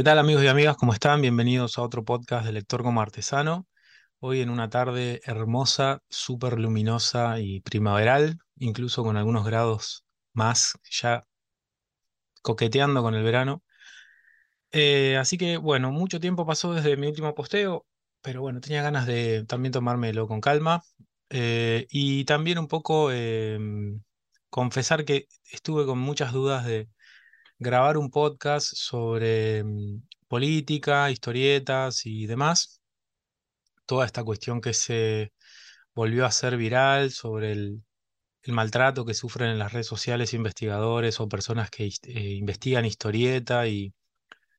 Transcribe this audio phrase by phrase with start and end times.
[0.00, 0.78] ¿Qué tal amigos y amigas?
[0.78, 1.20] ¿Cómo están?
[1.20, 3.66] Bienvenidos a otro podcast de Lector como Artesano.
[4.18, 11.26] Hoy en una tarde hermosa, súper luminosa y primaveral, incluso con algunos grados más, ya
[12.40, 13.62] coqueteando con el verano.
[14.72, 17.84] Eh, así que bueno, mucho tiempo pasó desde mi último posteo,
[18.22, 20.82] pero bueno, tenía ganas de también tomármelo con calma
[21.28, 24.00] eh, y también un poco em,
[24.48, 26.88] confesar que estuve con muchas dudas de
[27.60, 32.80] grabar un podcast sobre mm, política, historietas y demás.
[33.86, 35.32] Toda esta cuestión que se
[35.94, 37.82] volvió a ser viral sobre el,
[38.46, 43.94] maltrato que sufren en las redes sociales investigadores o personas que eh, investigan historieta y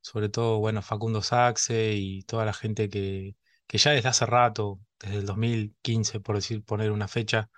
[0.02, 3.36] sobre todo, bueno, Facundo Saxe y toda la gente que,
[3.68, 7.49] que ya desde hace rato, desde el 2015, por decir, poner una fecha,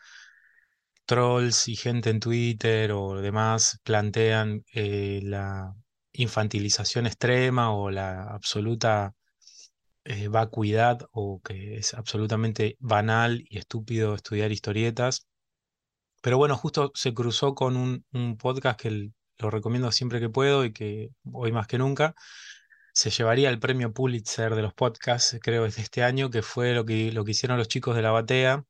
[1.06, 5.76] trolls y gente en Twitter o demás plantean eh, la
[6.14, 9.14] infantilización extrema o la absoluta
[10.06, 15.28] eh, vacuidad o que es absolutamente banal y estúpido estudiar historietas.
[16.22, 20.74] Pero bueno, justo se cruzó con un, podcast que lo recomiendo siempre que puedo y
[20.74, 22.16] que hoy más que nunca
[22.94, 26.86] se llevaría el premio Pulitzer de los podcasts, creo, de este año, que fue lo
[26.86, 28.64] que, lo que hicieron los chicos de la batea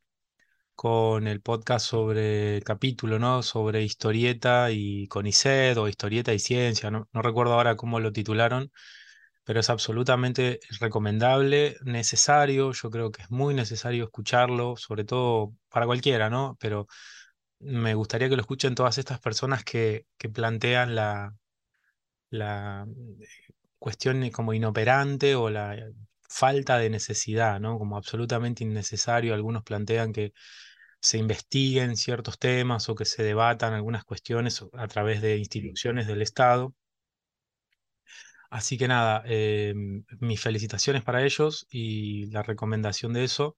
[0.76, 3.44] con el podcast sobre el capítulo, ¿no?
[3.44, 8.72] Sobre historieta y CONICET o historieta y ciencia, no, no recuerdo ahora cómo lo titularon,
[9.44, 15.86] pero es absolutamente recomendable, necesario, yo creo que es muy necesario escucharlo, sobre todo para
[15.86, 16.58] cualquiera, ¿no?
[16.60, 16.88] Pero
[17.60, 21.34] me gustaría que lo escuchen todas estas personas que, que plantean la,
[22.30, 22.86] la
[23.20, 23.28] eh,
[23.80, 25.78] cuestión como inoperante o la
[26.34, 27.78] falta de necesidad, ¿no?
[27.78, 29.34] Como absolutamente innecesario.
[29.34, 30.34] Algunos plantean que
[31.02, 36.22] se investiguen ciertos temas o que se debatan algunas cuestiones a través de instituciones del
[36.22, 36.74] Estado.
[38.50, 39.74] Así que nada, eh,
[40.20, 43.56] mis felicitaciones para ellos y la recomendación de eso.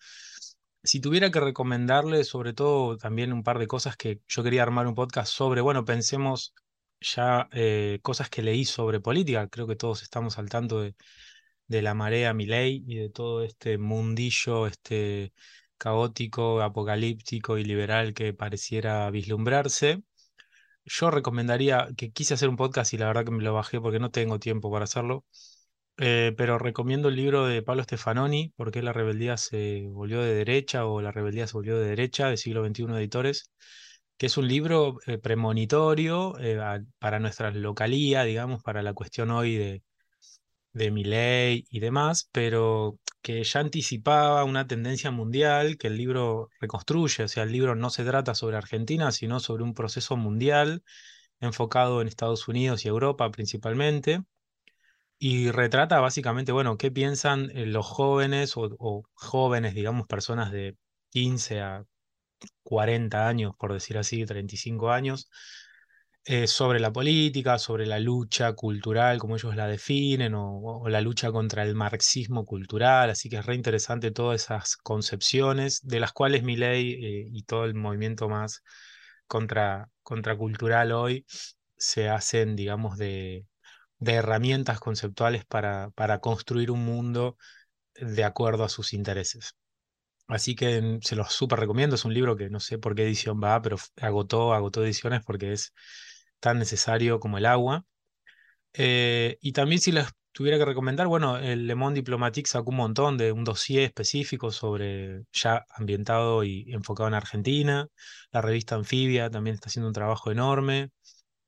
[0.84, 4.88] Si tuviera que recomendarle sobre todo también un par de cosas que yo quería armar
[4.88, 6.54] un podcast sobre, bueno, pensemos
[7.02, 10.96] ya eh, cosas que leí sobre política, creo que todos estamos al tanto de,
[11.68, 15.34] de la marea Milei y de todo este mundillo este
[15.78, 20.04] caótico, apocalíptico y liberal que pareciera vislumbrarse.
[20.86, 24.00] Yo recomendaría, que quise hacer un podcast y la verdad que me lo bajé porque
[24.00, 25.26] no tengo tiempo para hacerlo,
[25.98, 30.86] eh, pero recomiendo el libro de Pablo Stefanoni, porque la rebeldía se volvió de derecha
[30.86, 33.52] o la rebeldía se volvió de derecha, de siglo XXI Editores,
[34.18, 36.60] que es un libro eh, premonitorio eh,
[37.00, 39.84] para nuestra localía, digamos, para la cuestión hoy de,
[40.76, 47.24] de Milei y demás, pero que ya anticipaba una tendencia mundial que el libro reconstruye,
[47.24, 50.84] o sea, el libro no se trata sobre Argentina, sino sobre un proceso mundial
[51.40, 54.22] enfocado en Estados Unidos y Europa principalmente,
[55.20, 60.78] y retrata básicamente, bueno, qué piensan eh, los jóvenes o jóvenes, digamos, personas de
[61.10, 61.86] 15 a
[62.64, 65.30] 40 años, por decir así, 35 años,
[66.26, 71.32] eh, sobre la política, sobre la lucha cultural, como ellos la definen, o, la lucha
[71.32, 76.44] contra el marxismo cultural, así que es re interesante todas esas concepciones, de las cuales
[76.44, 78.64] Milei eh, y todo el movimiento más
[79.28, 81.26] contra, contracultural hoy
[81.78, 83.46] se hacen, digamos, de,
[84.00, 87.38] de herramientas conceptuales para, para construir un mundo
[87.96, 89.56] de acuerdo a sus intereses.
[90.28, 91.96] Así que mm, se los súper recomiendo.
[91.96, 95.54] Es un libro que no sé por qué edición va, pero agotó, agotó ediciones porque
[95.54, 95.74] es
[96.40, 97.86] tan necesario como el agua.
[98.74, 102.78] Eh, y también si les tuviera que recomendar, bueno, el Le Monde Diplomatique sacó un
[102.78, 107.88] montón de un dossier específico sobre ya ambientado y enfocado en Argentina.
[108.32, 110.90] La revista Anfibia también está haciendo un trabajo enorme.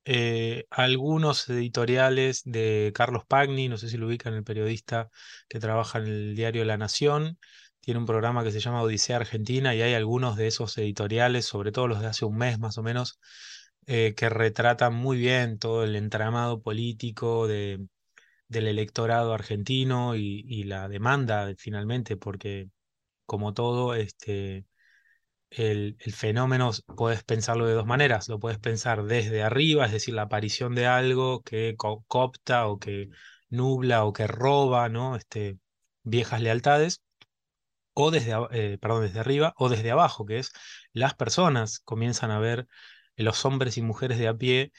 [0.04, 5.10] Eh, algunos editoriales de Carlos Pagni, no sé si lo ubican, el periodista
[5.48, 7.38] que trabaja en el diario La Nación,
[7.80, 11.72] tiene un programa que se llama Odisea Argentina y hay algunos de esos editoriales, sobre
[11.72, 13.18] todo los de hace un mes más o menos,
[13.88, 17.86] eh, que retratan muy bien todo el entramado político de,
[18.48, 22.70] del electorado argentino y, la demanda finalmente, porque
[23.26, 24.66] como todo, este,
[25.50, 28.28] el, el, fenómeno puedes pensarlo de dos maneras.
[28.28, 32.78] Lo puedes pensar desde arriba, es decir, la aparición de algo que co coopta o
[32.78, 33.10] que
[33.50, 35.16] nubla o que roba, ¿no?
[35.16, 35.58] Este,
[36.04, 37.02] viejas lealtades
[37.94, 40.52] o desde, eh, perdón, desde arriba o desde abajo, que es
[40.92, 42.68] las personas comienzan a ver,
[43.24, 44.72] los hombres y mujeres de a pie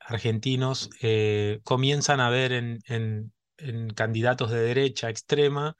[0.00, 3.32] argentinos eh, comienzan a ver en, en,
[3.94, 5.76] candidatos de derecha extrema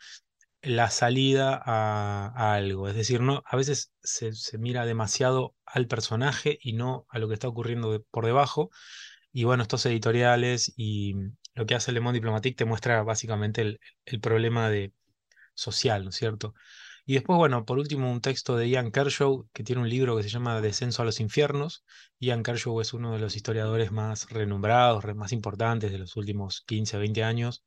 [0.63, 2.89] la salida a, algo.
[2.89, 7.29] Es decir, no, a veces se, se, mira demasiado al personaje y no a lo
[7.29, 8.71] que está ocurriendo por debajo.
[9.33, 11.15] Y bueno, estos editoriales y,
[11.55, 14.93] lo que hace Le Monde Diplomatique te muestra básicamente el, el problema de,
[15.57, 16.55] social, ¿no es cierto?
[17.09, 20.25] Y después, bueno, por último, un texto de Ian Kershaw, que tiene un libro que
[20.25, 21.85] se llama Descenso a los Infiernos.
[22.19, 26.99] Ian Kershaw es uno de los historiadores más renombrados, más importantes de los últimos 15,
[26.99, 27.65] 20 años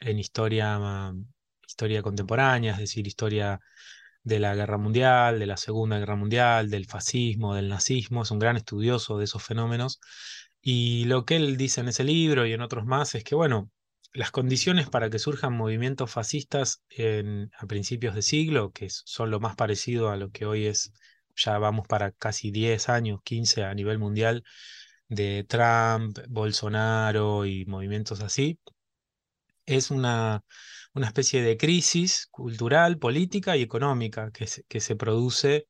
[0.00, 1.12] en historia,
[1.66, 3.60] historia contemporánea, es decir, historia
[4.24, 8.22] de la Guerra Mundial, de la Segunda Guerra Mundial, del fascismo, del nazismo.
[8.22, 10.00] Es un gran estudioso de esos fenómenos.
[10.60, 13.70] Y lo que él dice en ese libro y en otros más es que, bueno,
[14.14, 16.82] las condiciones para que surjan movimientos fascistas
[17.58, 20.92] a principios de siglo, que son lo más parecido a lo que hoy es,
[21.36, 24.44] ya vamos para casi 10 años, 15 a nivel mundial,
[25.08, 28.58] de Trump, Bolsonaro y movimientos así,
[29.66, 30.44] es una,
[30.94, 35.66] una especie de crisis cultural, política y económica que se, que se produce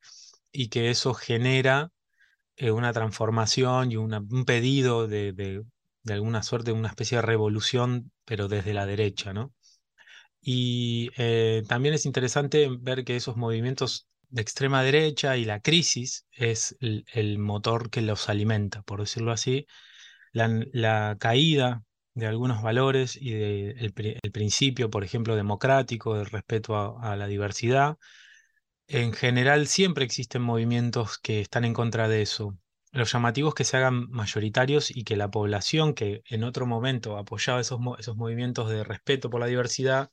[0.53, 1.91] y que eso genera
[2.57, 5.65] eh, una transformación y un pedido de
[6.13, 9.53] alguna suerte una especie de revolución, pero desde la derecha, ¿no?
[10.41, 16.27] Y eh, también es interesante ver que esos movimientos de extrema derecha y la crisis
[16.33, 19.67] es el, motor que los alimenta, por decirlo así.
[20.33, 21.85] La, caída
[22.15, 27.99] de algunos valores y del el principio, por ejemplo, democrático, del respeto a la diversidad.
[28.87, 32.59] En general siempre existen movimientos que están en contra de eso.
[32.95, 37.61] Los llamativos que se hagan mayoritarios y que la población que en otro momento apoyaba
[37.61, 40.13] esos, esos movimientos de respeto por la diversidad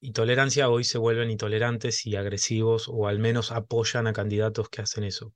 [0.00, 4.82] y tolerancia hoy se vuelven intolerantes y agresivos o al menos apoyan a candidatos que
[4.82, 5.32] hacen eso.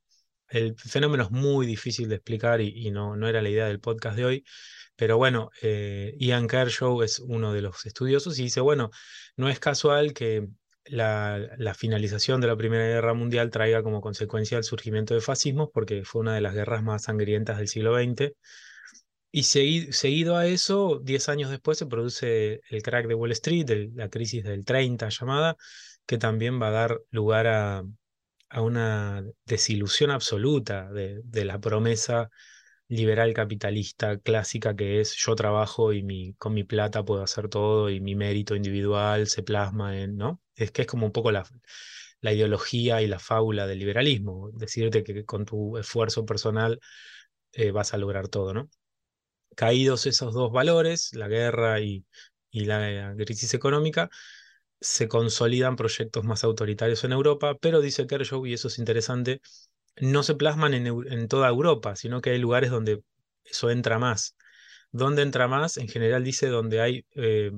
[0.49, 4.17] El fenómeno es muy difícil de explicar y, no, no era la idea del podcast
[4.17, 4.45] de hoy,
[4.97, 8.91] pero bueno, eh, Ian Kershaw es uno de los estudiosos y dice, bueno,
[9.37, 10.49] no es casual que
[10.85, 16.03] la, finalización de la Primera Guerra Mundial traiga como consecuencia el surgimiento de fascismos, porque
[16.05, 18.35] fue una de las guerras más sangrientas del siglo XX.
[19.31, 24.09] Y seguido a eso, 10 años después se produce el crack de Wall Street, la
[24.09, 25.57] crisis del 30 llamada,
[26.05, 27.83] que también va a dar lugar a,
[28.49, 32.29] a una desilusión absoluta de, de la promesa
[32.87, 37.89] liberal capitalista clásica que es yo trabajo y mi, con mi plata puedo hacer todo
[37.89, 40.41] y mi mérito individual se plasma en, ¿no?
[40.55, 41.43] Es que es como un poco la,
[42.21, 46.79] la ideología y la fábula del liberalismo, decirte que con tu esfuerzo personal
[47.53, 48.69] eh, vas a lograr todo, ¿no?
[49.55, 52.05] Caídos esos dos valores, la guerra y,
[52.51, 54.09] y la crisis económica,
[54.81, 59.41] se consolidan proyectos más autoritarios en Europa, pero dice Kershaw, y eso es interesante,
[59.97, 63.03] no se plasman en, toda Europa, sino que hay lugares donde
[63.43, 64.35] eso entra más.
[64.91, 65.77] ¿Dónde entra más?
[65.77, 67.51] En general dice donde hay eh,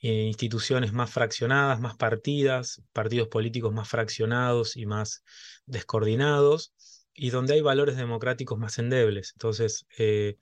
[0.00, 5.22] instituciones más fraccionadas, más partidas, partidos políticos más fraccionados y más
[5.66, 6.72] descoordinados,
[7.14, 9.32] y donde hay valores democráticos más endebles.
[9.34, 10.36] Entonces, eh,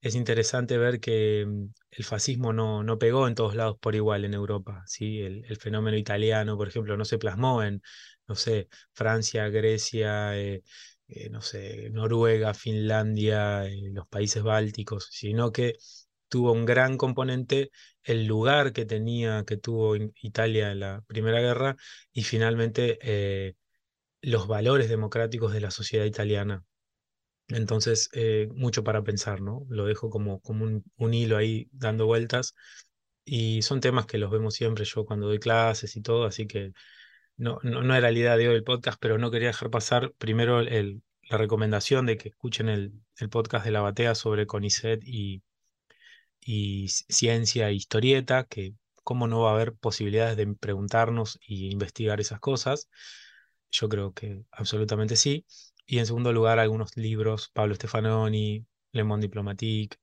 [0.00, 4.24] es interesante ver que mm, el fascismo no, no pegó en todos lados por igual
[4.24, 4.82] en Europa.
[4.86, 5.20] ¿sí?
[5.20, 7.82] El, fenómeno italiano, por ejemplo, no se plasmó en,
[8.28, 10.62] no sé, Francia, Grecia, eh,
[11.08, 15.76] eh, no sé, Noruega, Finlandia, eh, los países bálticos, sino que
[16.28, 17.70] tuvo un gran componente
[18.02, 21.76] el lugar que tenía, que tuvo Italia en la Primera Guerra
[22.12, 22.98] y finalmente
[24.22, 26.64] los valores democráticos de la sociedad italiana.
[27.48, 28.10] Entonces,
[28.54, 29.66] mucho para pensar, ¿no?
[29.68, 32.54] Lo dejo como, como un, un, hilo ahí dando vueltas.
[33.24, 36.72] Y son temas que los vemos siempre yo cuando doy clases y todo, así que
[37.36, 40.60] no, no, era la idea de hoy el podcast, pero no quería dejar pasar primero
[40.60, 45.42] el, la recomendación de que escuchen el, el, podcast de la batea sobre CONICET y,
[46.40, 48.74] y ciencia e historieta, que
[49.04, 52.88] cómo no va a haber posibilidades de preguntarnos y investigar esas cosas.
[53.70, 55.46] Yo creo que absolutamente sí.
[55.86, 59.98] Y en segundo lugar, algunos libros, Pablo Stefanoni, Le Monde Diplomatique,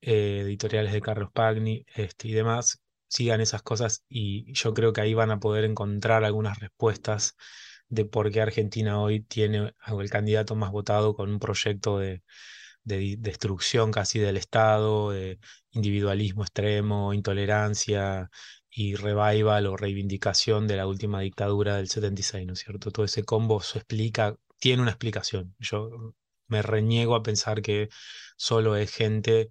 [0.00, 5.02] eh, editoriales de Carlos Pagni este, y demás, sigan esas cosas y yo creo que
[5.02, 7.36] ahí van a poder encontrar algunas respuestas
[7.88, 12.22] de por qué Argentina hoy tiene el candidato más votado con un proyecto de,
[12.84, 15.38] destrucción casi del Estado, de
[15.72, 18.30] individualismo extremo, intolerancia
[18.70, 22.90] y revival o reivindicación de la última dictadura del 76, ¿no es cierto?
[22.92, 25.54] Todo ese combo se explica, tiene una explicación.
[25.58, 26.14] Yo
[26.48, 27.90] me reniego a pensar que
[28.36, 29.50] solo es gente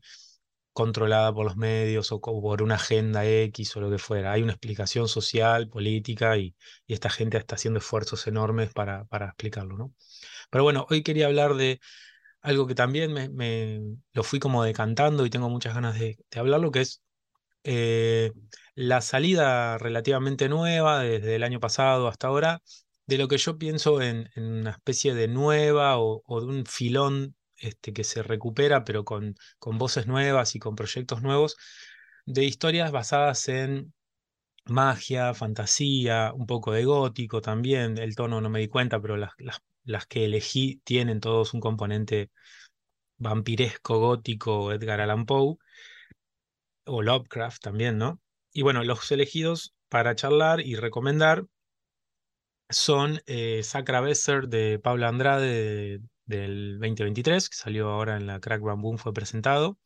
[0.73, 4.31] controlada por los medios o por una agenda X o lo que fuera.
[4.31, 6.55] Hay una explicación social, política y,
[6.87, 9.93] esta gente está haciendo esfuerzos enormes para, para explicarlo, ¿no?
[10.49, 11.79] Pero bueno, hoy quería hablar de
[12.41, 13.81] algo que también me,
[14.13, 17.01] lo fui como decantando y tengo muchas ganas de, de hablarlo, que es
[17.63, 18.31] eh,
[18.75, 22.61] la salida relativamente nueva desde el año pasado hasta ahora
[23.05, 27.35] de lo que yo pienso en, una especie de nueva o, o de un filón
[27.61, 31.57] este, que se recupera, pero con, con voces nuevas y con proyectos nuevos
[32.25, 33.93] de historias basadas en
[34.65, 37.97] magia, fantasía, un poco de gótico también.
[37.97, 41.61] El tono no me di cuenta, pero las, las, las que elegí tienen todos un
[41.61, 42.31] componente
[43.17, 45.57] vampiresco, gótico, Edgar Allan Poe,
[46.85, 48.19] o Lovecraft también, ¿no?
[48.53, 51.45] Y bueno, los elegidos para charlar y recomendar
[52.69, 58.61] son eh, Sacra Besser de Pablo Andrade del 2023, que salió ahora en la Crack
[58.61, 59.77] Bamboo, fue presentado.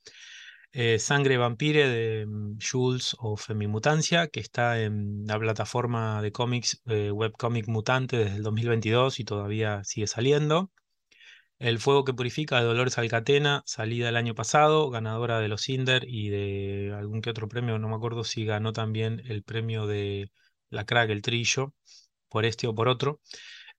[0.77, 6.81] Eh, Sangre Vampire de mm, Jules o Femimutancia, que está en la plataforma de cómics
[6.87, 10.71] eh, Webcomic Mutante desde el 2022 y todavía sigue saliendo.
[11.59, 16.03] El Fuego que Purifica de Dolores Alcatena, salida el año pasado, ganadora de los Cinder
[16.07, 20.31] y de algún que otro premio, no me acuerdo si ganó también el premio de
[20.69, 21.73] la Crack, el Trillo,
[22.29, 23.21] por este o por otro.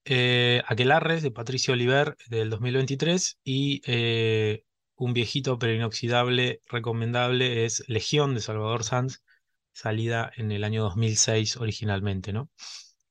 [0.08, 4.62] Eh, Aquelarres de Patricio Oliver del 2023 y eh,
[4.94, 9.24] un viejito pero inoxidable recomendable es Legión de Salvador Sanz,
[9.72, 12.50] salida en el año 2006 originalmente, ¿no?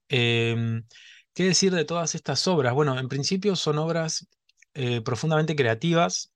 [0.08, 0.86] Em,
[1.34, 2.74] ¿Qué decir de todas estas obras?
[2.74, 4.28] Bueno, en principio son obras
[4.74, 6.32] eh, profundamente creativas,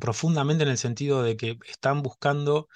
[0.00, 2.68] profundamente en el sentido de que están buscando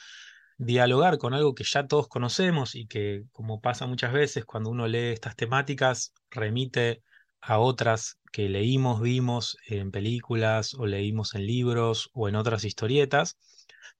[0.58, 4.86] dialogar con algo que ya todos conocemos y que, como pasa muchas veces cuando uno
[4.88, 7.02] lee estas temáticas, remite
[7.40, 13.36] a otras que leímos, vimos en películas o leímos en libros o en otras historietas,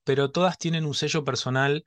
[0.05, 1.85] pero todas tienen un sello personal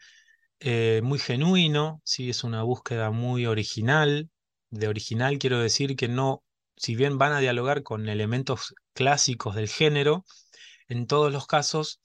[0.59, 2.29] eh, muy genuino, ¿sí?
[2.29, 4.29] es una búsqueda muy original.
[4.69, 6.43] De original quiero decir que no,
[6.75, 10.25] si bien van a dialogar con elementos clásicos del género,
[10.87, 11.99] en todos los casos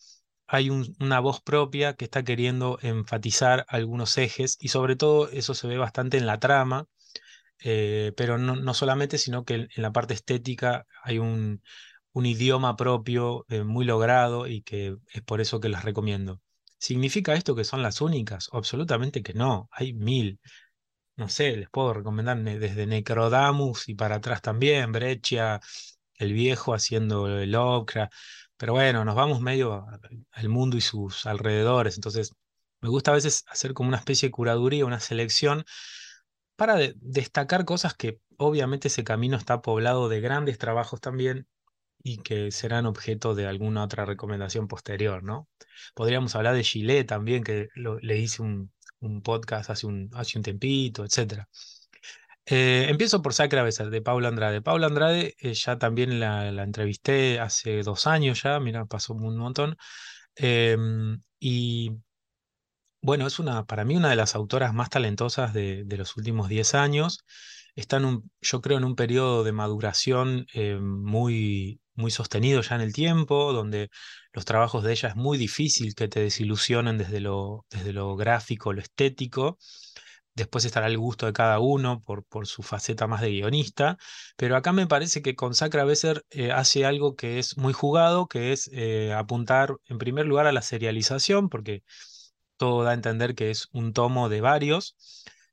[0.52, 5.66] hay una voz propia que está queriendo enfatizar algunos ejes y sobre todo eso se
[5.66, 6.88] ve bastante en la trama,
[7.60, 11.62] eh, pero no, solamente, sino que en, la parte estética hay un,
[12.12, 16.42] un idioma propio eh, muy logrado y que es por eso que las recomiendo.
[16.76, 18.50] ¿Significa esto que son las únicas?
[18.52, 20.38] Absolutamente que no, hay mil.
[21.16, 25.60] No sé, les puedo recomendar desde Necrodamus y para atrás también, Breccia,
[26.16, 28.12] el viejo haciendo el Lovecraft.
[28.62, 29.84] Pero bueno, nos vamos medio
[30.30, 31.96] al mundo y sus alrededores.
[31.96, 32.32] Entonces,
[32.80, 35.64] me gusta a veces hacer como una especie de curaduría, una selección
[36.54, 41.48] para destacar cosas que obviamente ese camino está poblado de grandes trabajos también
[42.04, 45.48] y que serán objeto de alguna otra recomendación posterior, ¿no?
[45.92, 48.70] Podríamos hablar de Chile también, que le hice un,
[49.24, 51.48] podcast hace un, hace un tempito, etc.
[52.46, 54.62] Eh, empiezo por Sacra Besar, de Paula Andrade.
[54.62, 59.76] Paula Andrade eh, ya también la, entrevisté hace dos años ya, mira, pasó un montón.
[60.36, 61.92] Em, y
[63.00, 66.74] bueno, es una, para mí una de las autoras más talentosas de, los últimos 10
[66.74, 67.24] años.
[67.74, 72.76] Está en un, yo creo, en un periodo de maduración eh, muy, muy sostenido ya
[72.76, 73.88] en el tiempo, donde
[74.32, 78.72] los trabajos de ella es muy difícil que te desilusionen desde lo, desde lo gráfico,
[78.72, 79.58] lo estético.
[80.34, 83.98] Después estará el gusto de cada uno por, su faceta más de guionista,
[84.36, 88.26] pero acá me parece que con Sacra Besser eh, hace algo que es muy jugado,
[88.28, 91.82] que es eh, apuntar en primer lugar a la serialización, porque
[92.56, 94.96] todo da a entender que es un tomo de varios,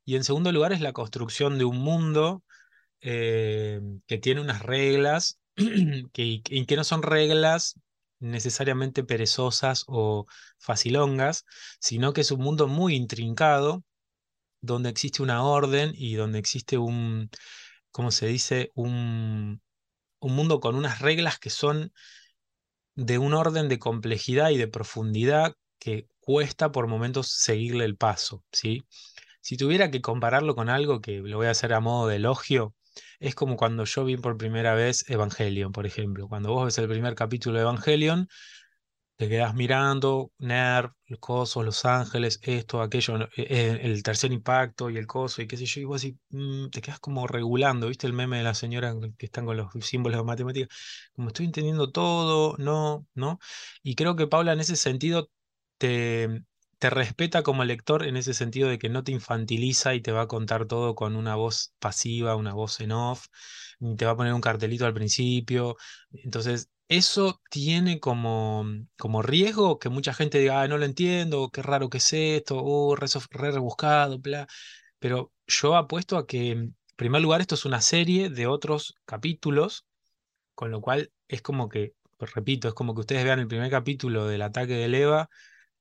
[0.04, 2.42] y en segundo lugar es la construcción de un mundo
[3.02, 5.38] eh, que tiene unas reglas
[6.12, 7.78] que, que no son reglas
[8.18, 10.26] necesariamente perezosas o
[10.58, 11.44] facilongas,
[11.80, 13.84] sino que es un mundo muy intrincado
[14.60, 17.30] donde existe una orden y donde existe un,
[17.90, 18.70] ¿cómo se dice?
[18.74, 19.62] Un,
[20.20, 21.92] un mundo con unas reglas que son
[22.94, 28.44] de un orden de complejidad y de profundidad que cuesta por momentos seguirle el paso,
[28.52, 28.84] ¿sí?
[29.40, 32.74] Si tuviera que compararlo con algo que lo voy a hacer a modo de elogio,
[33.20, 36.28] es como cuando yo vi por primera vez Evangelion, por ejemplo.
[36.28, 38.28] Cuando vos ves el primer capítulo de Evangelion,
[39.20, 44.88] te quedas mirando, Nerv, los cosos, Los Ángeles, esto, aquello, eh, eh, el tercer impacto
[44.88, 47.88] y el coso, y qué sé yo, y vos así, mm, te quedas como regulando,
[47.88, 50.70] ¿viste el meme de la señora que están con los símbolos de matemáticas?
[51.12, 53.38] Como estoy entendiendo todo, no, ¿no?
[53.82, 55.30] Y creo que Paula en ese sentido
[55.78, 56.42] te,
[56.78, 60.22] te respeta como lector en ese sentido de que no te infantiliza y te va
[60.22, 63.26] a contar todo con una voz pasiva, una voz en off,
[63.96, 65.76] te va a poner un cartelito al principio.
[66.12, 68.64] Entonces, eso tiene como,
[68.98, 72.96] como riesgo que mucha gente diga, no lo entiendo, qué raro que es esto, oh,
[72.96, 73.08] re,
[73.52, 74.46] rebuscado, bla.
[74.98, 79.86] Pero yo apuesto a que, en primer lugar, esto es una serie de otros capítulos,
[80.54, 83.70] con lo cual es como que, pues repito, es como que ustedes vean el primer
[83.70, 85.30] capítulo del ataque de Eva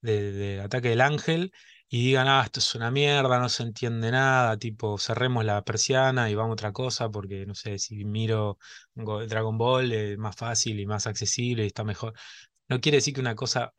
[0.01, 1.51] de, Ataque del Ángel
[1.89, 6.29] y digan, ah, esto es una mierda, no se entiende nada, tipo, cerremos la persiana
[6.29, 8.60] y vamos a otra cosa, porque no sé, si miro
[8.96, 12.13] Dragon Ball es más fácil y más accesible y está mejor.
[12.67, 13.74] no quiere decir que una cosa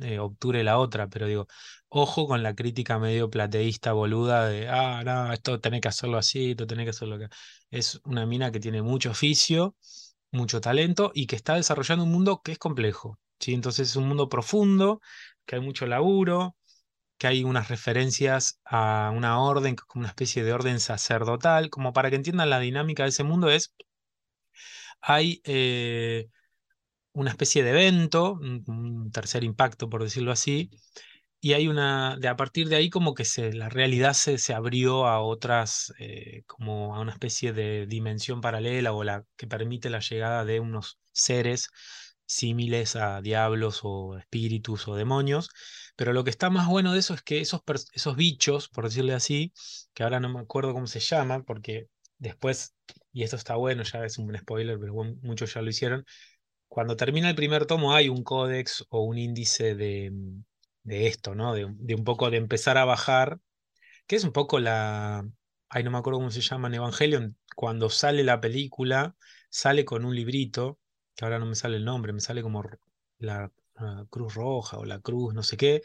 [0.00, 1.46] eh, obture la otra, pero digo,
[1.88, 6.52] ojo con la crítica medio plateísta boluda de, ah, no, esto tenés que hacerlo así,
[6.52, 7.30] esto tenés que hacerlo acá.
[7.70, 9.76] Es una mina que tiene mucho oficio,
[10.30, 13.54] mucho talento y que está desarrollando un mundo que es complejo, ¿sí?
[13.54, 15.00] Entonces es un mundo profundo,
[15.46, 16.56] que hay mucho laburo,
[17.18, 22.10] que hay unas referencias a una orden, como una especie de orden sacerdotal, como para
[22.10, 23.74] que entiendan la dinámica de ese mundo es,
[25.00, 25.40] hay...
[25.44, 26.28] eh,
[27.14, 30.70] una especie de evento, un, tercer impacto, por decirlo así,
[31.40, 35.06] y hay una, de a partir de ahí como que la realidad se, se abrió
[35.06, 40.00] a otras, eh, como a una especie de dimensión paralela o la que permite la
[40.00, 41.70] llegada de unos seres
[42.26, 45.50] símiles a diablos o espíritus o demonios.
[45.96, 49.14] Pero lo que está más bueno de eso es que esos, esos bichos, por decirle
[49.14, 49.52] así,
[49.94, 52.74] que ahora no me acuerdo cómo se llaman, porque después,
[53.12, 56.04] y esto está bueno, ya es un spoiler, pero muchos ya lo hicieron,
[56.68, 60.44] cuando termina el primer tomo hay un códex o un índice de, mm,
[60.84, 61.54] de esto, ¿no?
[61.54, 63.38] De, de un poco de empezar a bajar,
[64.06, 65.28] que es un poco la...
[65.68, 67.36] Ay, no me acuerdo cómo se llama en Evangelion.
[67.56, 69.16] Cuando sale la película,
[69.50, 70.78] sale con un librito,
[71.16, 72.62] que ahora no me sale el nombre, me sale como
[73.18, 75.82] la ah, Cruz Roja o la Cruz, no sé qué,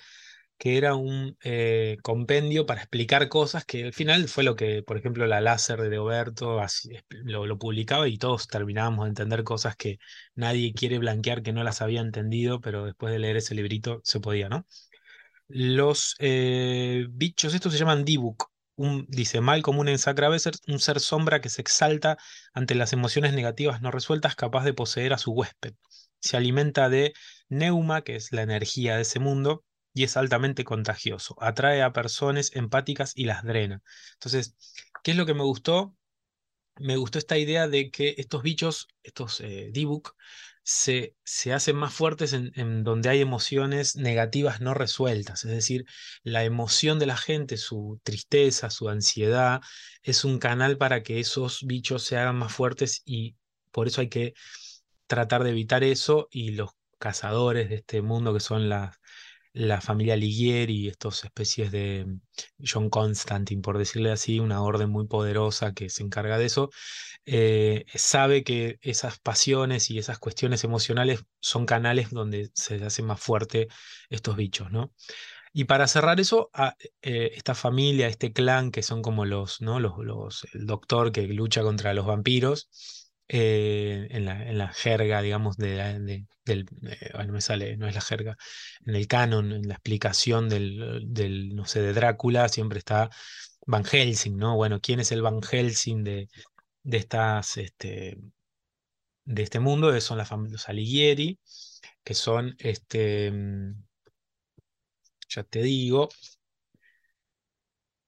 [0.62, 4.98] que era un eh, compendio para explicar cosas que al final fue lo que, por
[4.98, 6.92] ejemplo, la láser de Roberto así,
[7.24, 9.98] lo, publicaba y todos terminábamos de entender cosas que
[10.36, 14.20] nadie quiere blanquear que no las había entendido, pero después de leer ese librito se
[14.20, 14.68] podía, ¿no?
[15.48, 18.51] Los eh, bichos, estos se llaman Dibuk.
[18.82, 22.18] Un, dice, mal común en Sacraveser, un ser sombra que se exalta
[22.54, 25.74] ante las emociones negativas no resueltas, capaz de poseer a su huésped.
[26.20, 27.14] Se alimenta de
[27.50, 31.36] neuma, que es la energía de ese mundo, y es altamente contagioso.
[31.42, 33.82] Atrae a personas empáticas y las drena.
[34.14, 34.56] Entonces,
[35.04, 35.96] ¿qué es lo que me gustó?
[36.80, 39.72] me gustó esta idea de que estos bichos, estos eh,
[40.64, 45.46] se, se hacen más fuertes en, en donde hay emociones negativas no resueltas.
[45.46, 45.86] Es decir,
[46.24, 49.62] la emoción de la gente, su tristeza, su ansiedad,
[50.04, 53.36] es un canal para que esos bichos se hagan más fuertes y
[53.72, 54.34] por eso hay que
[55.08, 58.98] tratar de evitar eso y los cazadores de este mundo que son las
[59.54, 62.22] la familia Ligieri, estas especies de mm,
[62.66, 66.70] John Constantine, por decirle así, una orden muy poderosa que se encarga de eso,
[67.26, 73.20] eh, sabe que esas pasiones y esas cuestiones emocionales son canales donde se hace más
[73.20, 73.68] fuerte
[74.10, 74.94] estos bichos, ¿no?
[75.54, 79.80] Y para cerrar eso, a, eh, esta familia, este clan, que son como los, ¿no?
[79.80, 82.70] Los, los, el doctor que lucha contra los vampiros,
[83.32, 87.78] eh, en la, en la jerga, digamos, de, de- del, eh, ay, no me sale,
[87.78, 88.38] no es la jerga,
[88.86, 93.10] en el canon, en la explicación del, del, no sé, de Drácula, siempre está
[93.68, 94.56] Van Helsing, ¿no?
[94.56, 96.30] Bueno, ¿quién es el Van Helsing de,
[96.84, 98.18] de estas, este,
[99.26, 100.00] de este mundo?
[100.02, 101.40] Son los Alighieri,
[102.04, 103.74] que son, este, mm,
[105.30, 106.10] ya te digo,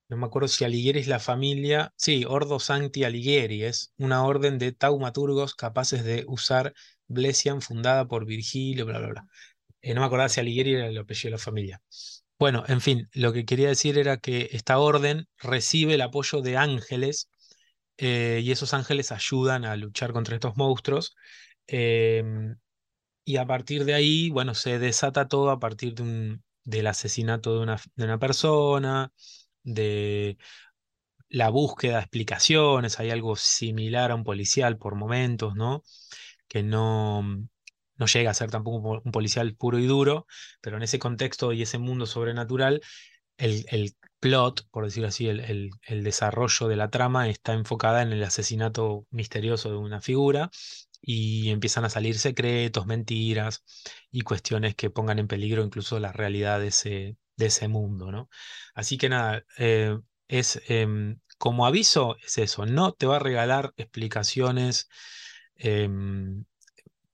[0.08, 1.92] No me acuerdo si Alighieri es la familia.
[1.96, 6.74] Sí, Ordo Sancti Alighieri es una orden de taumaturgos capaces de usar
[7.08, 9.26] Blesian fundada por Virgilio, bla, bla, bla.
[9.82, 11.82] Eh, no me acordaba si Alighieri era el apellido de la familia.
[12.38, 16.56] Bueno, en fin, lo que quería decir era que esta orden recibe el apoyo de
[16.58, 17.28] ángeles
[17.98, 21.14] eh, y esos ángeles ayudan a luchar contra estos monstruos.
[21.68, 22.56] em,
[23.24, 27.54] y a partir de ahí, bueno, se desata todo a partir de un, del asesinato
[27.54, 29.12] de una, de una persona,
[29.64, 30.38] de
[31.28, 35.82] la búsqueda de explicaciones, hay algo similar a un policial por momentos, ¿no?
[36.48, 37.22] Que no,
[37.96, 40.26] no llega a ser tampoco un policial puro y duro,
[40.60, 42.80] pero en ese contexto y ese mundo sobrenatural,
[43.36, 48.12] el, el plot, por decirlo así, el, el, desarrollo de la trama está enfocada en
[48.12, 50.50] el asesinato misterioso de una figura
[51.00, 53.64] y empiezan a salir secretos, mentiras
[54.10, 56.70] y cuestiones que pongan en peligro incluso la realidad de
[57.36, 58.28] de ese mundo, ¿no?
[58.74, 63.72] Así que nada, eh, es em, como aviso, es eso, no te va a regalar
[63.76, 64.88] explicaciones
[65.56, 66.44] em,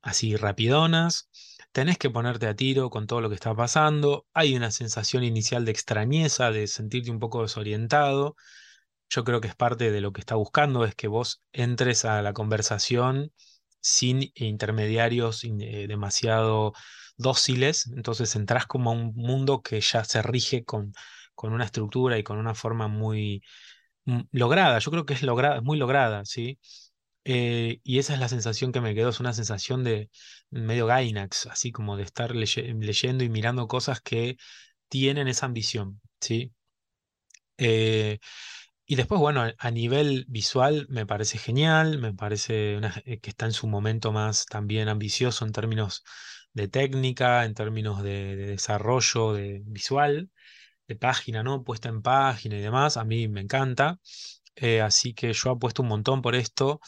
[0.02, 1.28] así rapidonas,
[1.72, 5.64] tenés que ponerte a tiro con todo lo que está pasando, hay una sensación inicial
[5.64, 8.36] de extrañeza, de sentirte un poco desorientado.
[9.08, 12.22] Yo creo que es parte de lo que está buscando, es que vos entres a
[12.22, 13.32] la conversación
[13.80, 16.72] sin intermediarios in- eh, demasiado
[17.20, 20.92] dóciles, entonces entrás como a un mundo que ya se rige con,
[21.34, 23.42] con una estructura y con una forma muy
[24.06, 24.78] mm, lograda.
[24.80, 26.58] Yo creo que es lograda, muy lograda, ¿sí?
[27.24, 30.10] Eh, y esa es la sensación que me quedó, es una sensación de
[30.50, 34.36] medio Gainax, así como de estar leye- leyendo y mirando cosas que
[34.88, 36.52] tienen esa ambición, ¿sí?
[37.58, 38.18] Eh,
[38.86, 43.52] y después, bueno, a nivel visual me parece genial, me parece eh, que está en
[43.52, 46.04] su momento más también ambicioso en términos
[46.54, 50.30] de técnica, en términos de, de desarrollo de visual,
[50.88, 51.64] de página, ¿no?
[51.64, 53.98] Puesta en página y demás, a mí me encanta.
[54.56, 56.80] Eh, así que yo apuesto un montón por esto.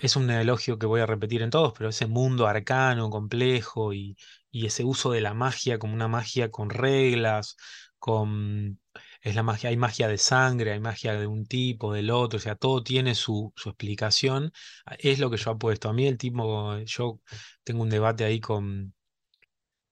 [0.00, 4.16] Es un elogio que voy a repetir en todos, pero ese mundo arcano, complejo y,
[4.50, 7.56] y ese uso de la magia como una magia con reglas,
[7.98, 8.80] con...
[9.28, 12.40] Es la magia, hay magia de sangre, hay magia de un tipo, del otro, o
[12.40, 14.52] sea, todo tiene su, su explicación.
[14.98, 15.88] Es lo que yo apuesto.
[15.88, 17.20] A mí el tipo, yo
[17.64, 18.94] tengo un debate ahí con,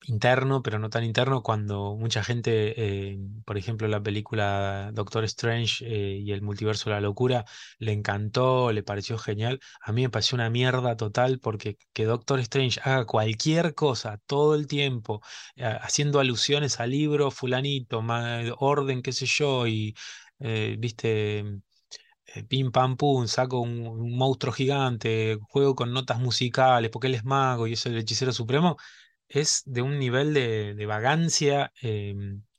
[0.06, 2.74] interno, pero no tan interno, cuando mucha gente,
[3.12, 7.44] eh, por ejemplo, la película Doctor Strange eh, y el multiverso de la locura,
[7.78, 9.60] le encantó, le pareció genial.
[9.82, 14.54] A mí me pareció una mierda total porque que Doctor Strange haga cualquier cosa todo
[14.54, 15.20] el tiempo,
[15.56, 18.02] eh, haciendo alusiones al libro fulanito,
[18.58, 19.94] orden, qué sé yo, y,
[20.78, 21.44] viste
[22.34, 27.24] eh, pim pam pum, saco un monstruo gigante, juego con notas musicales porque él es
[27.24, 28.76] mago y es el hechicero supremo,
[29.28, 31.72] es de un nivel de, de vagancia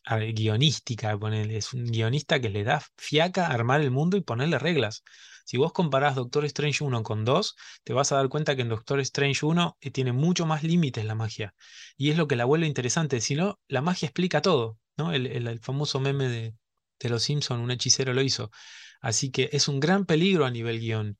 [0.05, 1.17] a- guionística.
[1.49, 5.03] Es un guionista que le da fiaca armar el mundo y ponerle reglas.
[5.45, 8.69] Si vos comparás Doctor Strange uno con 2 te vas a dar cuenta que en
[8.69, 11.53] Doctor Strange uno eh, tiene mucho más límites la magia.
[11.97, 13.21] Y es lo que la vuelve interesante.
[13.21, 15.13] Si no, la magia explica todo, ¿no?
[15.13, 16.55] El, el- el famoso meme de,
[16.99, 18.51] de los Simpson, un hechicero lo hizo.
[19.01, 21.17] Así que es un gran peligro a nivel guion.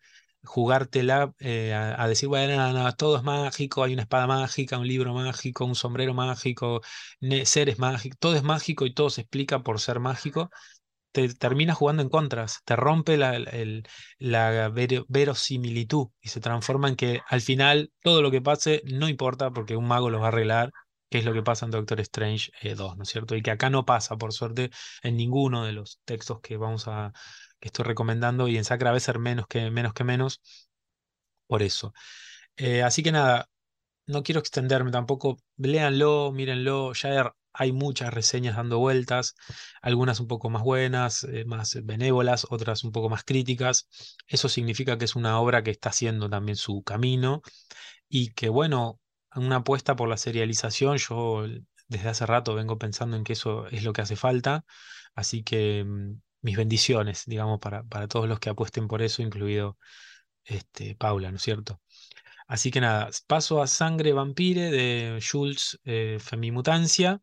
[0.48, 4.78] Jugártela eh, a, a decir, bueno, no, no, todo es mágico, hay una espada mágica,
[4.78, 6.82] un libro mágico, un sombrero mágico,
[7.46, 10.50] seres mágicos, todo es mágico y todo se explica por ser mágico
[11.12, 14.70] te termina jugando en contras, te rompe la,
[15.08, 19.76] verosimilitud y se transforma en que al final todo lo que pase no importa porque
[19.76, 20.72] un mago lo va a arreglar,
[21.10, 23.36] que es lo que pasa en Doctor Strange eh, 2, ¿no es cierto?
[23.36, 24.70] Y que acá no pasa, por suerte,
[25.02, 27.14] en ninguno de los textos que vamos a,
[27.60, 30.42] que estoy recomendando y en Sacra va a ser menos que menos que menos,
[31.48, 31.94] por eso.
[32.58, 33.50] Eh, así que nada,
[34.08, 35.38] no quiero extenderme tampoco.
[35.58, 36.94] Léanlo, mírenlo.
[36.94, 39.36] Ya hay hay muchas reseñas dando vueltas,
[39.82, 43.90] algunas un poco más buenas, eh, más benévolas, otras un poco más críticas.
[44.28, 47.42] Eso significa que es una obra que está haciendo también su camino
[48.10, 49.00] y que, bueno,
[49.36, 51.46] una apuesta por la serialización, yo
[51.88, 54.66] desde hace rato vengo pensando en que eso es lo que hace falta.
[55.16, 59.78] Así que mm, mis bendiciones, digamos, para, para todos los que apuesten por eso, incluido
[60.46, 61.82] este, Paula, ¿no es cierto?
[62.48, 67.22] Así que nada, paso a Sangre Vampire de Jules eh, Femimutancia.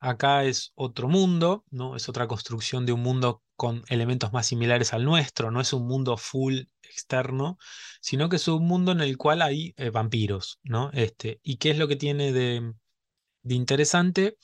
[0.00, 1.96] Acá es otro mundo, ¿no?
[1.96, 5.50] Es otra construcción de un mundo con elementos más similares al nuestro.
[5.50, 7.58] No es un mundo full externo,
[8.00, 10.90] sino que es un mundo en el cual hay eh, vampiros, ¿no?
[10.92, 12.74] Este, ¿y qué es lo que tiene de,
[13.42, 14.36] de interesante?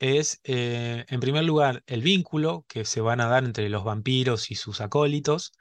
[0.00, 4.50] Es, eh, en primer lugar, el vínculo que se van a dar entre los vampiros
[4.52, 5.52] y sus acólitos.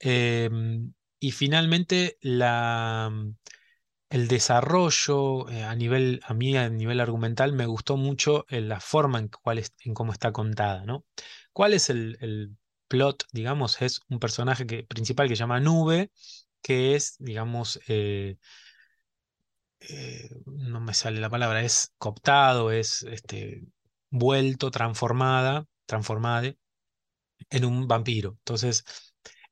[0.00, 3.12] em, y finalmente, la,
[4.10, 8.80] el desarrollo eh, a nivel, a mí a nivel argumental me gustó mucho eh, la
[8.80, 11.04] forma en, es- en cómo está contada, ¿no?
[11.52, 12.56] ¿Cuál es el, el
[12.88, 13.24] plot?
[13.32, 16.10] Digamos, es un personaje que, principal que se llama Nube,
[16.62, 17.80] que es, digamos,
[19.80, 23.62] eh, no me sale la palabra, es cooptado, es este,
[24.10, 26.52] vuelto, transformada, transformada
[27.50, 28.36] en un vampiro.
[28.40, 28.84] Entonces,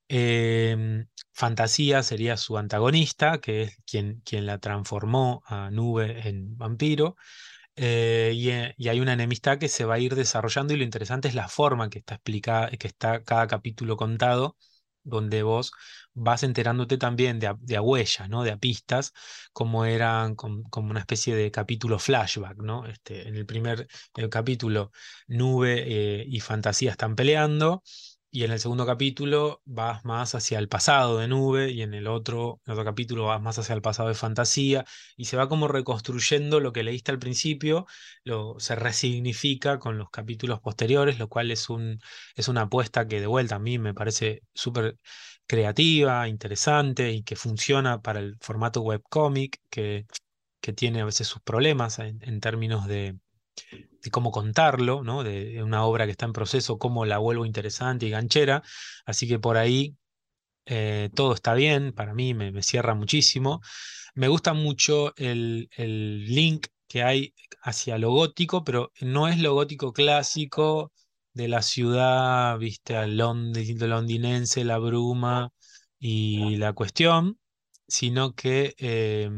[0.08, 7.16] em, Fantasía sería su antagonista, que es quien, quien la transformó a Nube en vampiro.
[7.76, 10.84] eh, y, eh, y hay una enemistad que se va a ir desarrollando y lo
[10.84, 14.56] interesante es la forma que está explicada, que está cada capítulo contado,
[15.04, 15.72] donde vos
[16.18, 18.42] vas enterándote también de a, de a huellas, ¿no?
[18.44, 19.12] De a pistas,
[19.52, 22.86] como eran com- como una especie de capítulo flashback, ¿no?
[22.86, 24.90] Este, en el primer eh, capítulo,
[25.26, 25.84] Nube
[26.22, 27.82] eh, y Fantasía están peleando.
[28.30, 32.06] Y en el segundo capítulo vas más hacia el pasado de Nube y en el
[32.06, 34.84] otro, en otro capítulo vas más hacia el pasado de Fantasía
[35.16, 37.86] y se va como reconstruyendo lo que leíste al principio,
[38.24, 42.00] lo, se resignifica con los capítulos posteriores, lo cual es un,
[42.36, 44.98] es una apuesta que de vuelta a mí me parece súper
[45.48, 50.06] creativa, interesante y que funciona para el formato webcomic, que,
[50.60, 53.18] que tiene a veces sus problemas en, términos de,
[54.12, 55.24] cómo contarlo, ¿no?
[55.24, 58.62] De, de una obra que está en proceso, cómo la vuelvo interesante y ganchera.
[59.06, 59.96] Así que por ahí
[60.66, 63.60] eh, todo está bien, para mí me, me cierra muchísimo.
[64.14, 69.54] Me gusta mucho el, el link que hay hacia lo gótico, pero no es lo
[69.54, 70.92] gótico clásico
[71.38, 75.50] de la ciudad, viste, al londi- londinense, la bruma
[75.98, 77.38] y la cuestión,
[77.88, 79.30] sino que eh,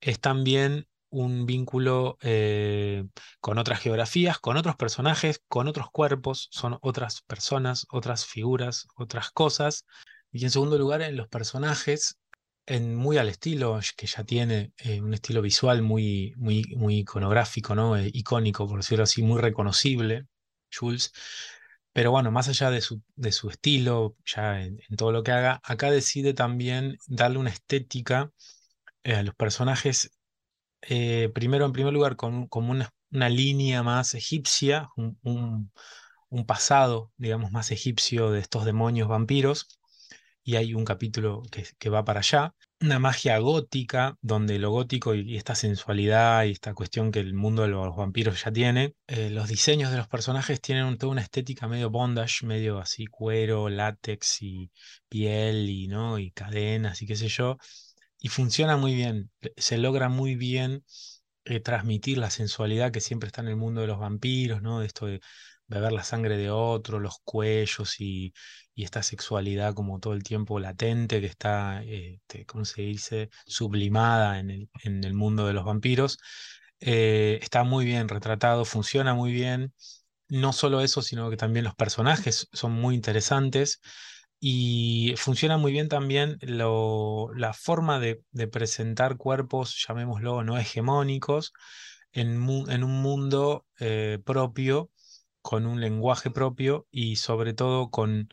[0.00, 3.04] es también un vínculo eh,
[3.40, 9.30] con otras geografías, con otros personajes, con otros cuerpos, son otras personas, otras figuras, otras
[9.30, 9.86] cosas.
[10.32, 12.18] Y en segundo lugar, en los personajes
[12.66, 17.74] en, muy al estilo que ya tiene, eh, un estilo visual muy, muy, muy iconográfico,
[17.74, 17.96] ¿no?
[17.96, 20.26] Eh, icónico, por decirlo así, muy reconocible,
[20.78, 21.12] Jules.
[21.92, 25.60] Pero bueno, más allá de su, de su estilo, ya en, todo lo que haga,
[25.64, 28.32] acá decide también darle una estética
[29.04, 30.10] eh, a los personajes,
[30.82, 35.72] eh, primero en primer lugar con, como una, una línea más egipcia, un, un-
[36.30, 39.68] un pasado, digamos, más egipcio de estos demonios vampiros,
[40.44, 42.54] y hay un capítulo que, que va para allá.
[42.80, 47.62] Una magia gótica, donde lo gótico y, esta sensualidad y esta cuestión que el mundo
[47.62, 51.68] de los vampiros ya tiene, eh, los diseños de los personajes tienen toda una estética
[51.68, 54.70] medio bondage, medio así cuero, látex y
[55.08, 56.18] piel y, ¿no?
[56.18, 57.56] y cadenas y qué sé yo,
[58.20, 60.84] y funciona muy bien, se logra muy bien
[61.44, 64.80] eh, transmitir la sensualidad que siempre está en el mundo de los vampiros, ¿no?
[64.80, 65.20] De esto de
[65.68, 68.32] beber la sangre de otro, los cuellos y,
[68.76, 74.68] esta sexualidad como todo el tiempo latente que está, este, ¿cómo se dice?, sublimada en
[74.82, 76.18] el, mundo de los vampiros.
[76.80, 79.72] Eh, está muy bien retratado, funciona muy bien.
[80.28, 83.80] No solo eso, sino que también los personajes son muy interesantes
[84.40, 91.52] y funciona muy bien también la forma de, presentar cuerpos, llamémoslo, no hegemónicos,
[92.12, 94.90] en un mundo eh, propio,
[95.46, 98.28] con un lenguaje propio y sobre todo con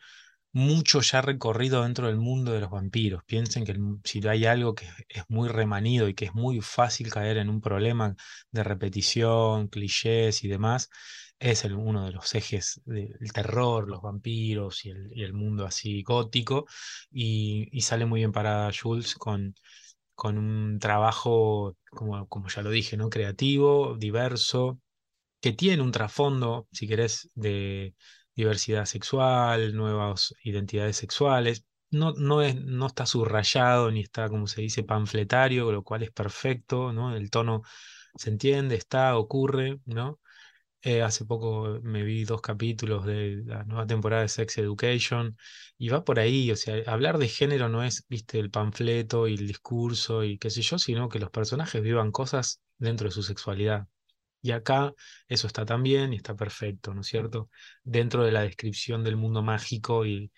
[0.53, 3.23] mucho ya recorrido dentro del mundo de los vampiros.
[3.25, 7.37] Piensen que si hay algo que es muy remanido y que es muy fácil caer
[7.37, 8.15] en un problema
[8.51, 10.89] de repetición, clichés y demás,
[11.39, 15.65] es el- uno de los ejes del terror, los vampiros y el, y el mundo
[15.65, 16.65] así gótico.
[17.11, 19.55] Y, y sale muy bien para Jules con,
[20.15, 23.09] con un trabajo, como, como ya lo dije, ¿no?
[23.09, 24.79] Creativo, diverso
[25.43, 27.95] que tiene un trasfondo, si querés, de
[28.35, 31.65] diversidad sexual, nuevas identidades sexuales.
[31.91, 36.11] No, no, es, no está subrayado ni está, como se dice, panfletario, lo cual es
[36.11, 37.15] perfecto, ¿no?
[37.15, 37.63] El tono
[38.15, 40.21] se entiende, está, ocurre, ¿no?
[40.81, 45.37] Eh, hace poco me vi dos capítulos de la nueva temporada de Sex Education
[45.77, 49.35] y va por ahí, o sea, hablar de género no es, viste, el panfleto y
[49.35, 53.23] el discurso y qué sé yo, sino que los personajes vivan cosas dentro de su
[53.23, 53.87] sexualidad.
[54.43, 54.93] Y acá
[55.29, 57.49] eso está también y está perfecto, ¿no es cierto?
[57.83, 60.31] Dentro de la descripción del mundo mágico y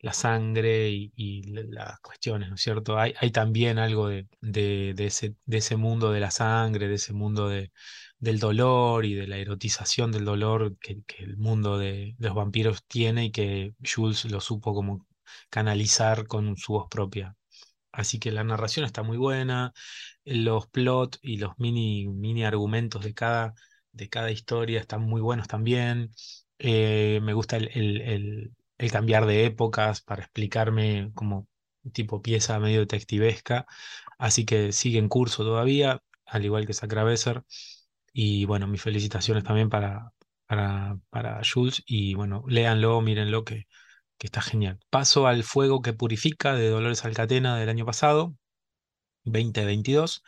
[0.00, 2.98] la sangre y, y la- las cuestiones, ¿no es cierto?
[2.98, 7.48] Hay, también algo de, de, ese, de ese mundo de la sangre, de ese mundo
[7.48, 7.70] de,
[8.18, 12.34] del dolor y de la erotización del dolor que, que el mundo de, de los
[12.36, 15.06] vampiros tiene y que Jules lo supo como
[15.50, 17.36] canalizar con su voz propia.
[17.92, 19.72] Así que la narración está muy buena,
[20.24, 23.54] los plots y los mini, mini argumentos de cada,
[23.92, 26.10] de cada historia están muy buenos también.
[26.58, 28.00] Eh, me gusta el, el-
[28.78, 31.46] el- cambiar de épocas para explicarme como
[31.92, 33.66] tipo pieza medio detectivesca.
[34.18, 37.44] Así que sigue en curso todavía, al igual que Sacrabeser.
[38.12, 40.12] Y bueno, mis felicitaciones también para,
[40.46, 41.82] para, para Jules.
[41.86, 43.66] Y bueno, léanlo, mírenlo, que,
[44.22, 44.78] que está genial.
[44.88, 48.36] Paso al Fuego que Purifica de Dolores Alcatena del año pasado.
[49.24, 50.22] 2022.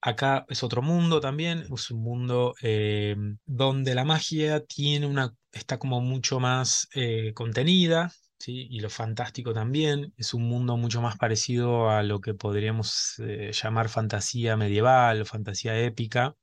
[0.00, 5.78] Acá es otro mundo también, es un mundo eh, donde la magia tiene una, está
[5.78, 8.66] como mucho más eh, contenida, ¿sí?
[8.70, 13.50] Y lo fantástico también, es un mundo mucho más parecido a lo que podríamos eh,
[13.52, 16.34] llamar fantasía medieval o fantasía épica,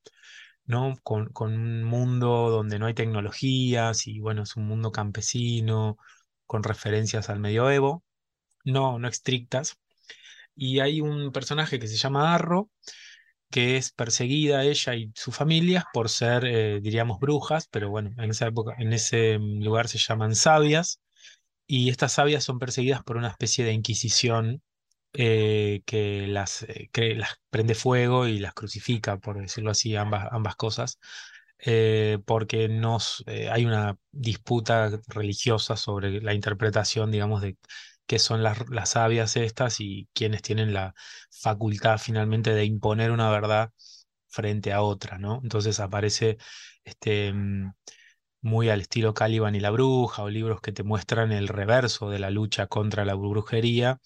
[0.66, 0.98] ¿no?
[1.04, 5.98] Con, con un mundo donde no hay tecnologías y bueno, es un mundo campesino,
[6.48, 8.04] con referencias al medioevo,
[8.66, 9.78] no, no estrictas.
[10.56, 12.70] Y hay un personaje que se llama Arro,
[13.52, 18.32] que es perseguida ella y su familia por ser, eh, diríamos, brujas, pero bueno, en
[18.32, 21.02] esa época, en ese lugar se llaman sabias,
[21.68, 24.62] y estas sabias son perseguidas por una especie de inquisición
[25.14, 30.28] eh, que las, eh, que las prende fuego y las crucifica, por decirlo así, ambas,
[30.32, 31.00] ambas cosas,
[31.60, 37.58] eh, porque nos, eh, hay una disputa religiosa sobre la interpretación, digamos, de
[38.08, 40.94] qué son las, las sabias estas y quienes tienen la
[41.32, 43.72] facultad finalmente de imponer una verdad
[44.28, 45.40] frente a otra, ¿no?
[45.44, 46.38] Entonces aparece
[46.84, 47.72] este, mm,
[48.42, 52.20] muy al estilo Caliban y la bruja, o libros que te muestran el reverso de
[52.20, 54.00] la lucha contra la brujería,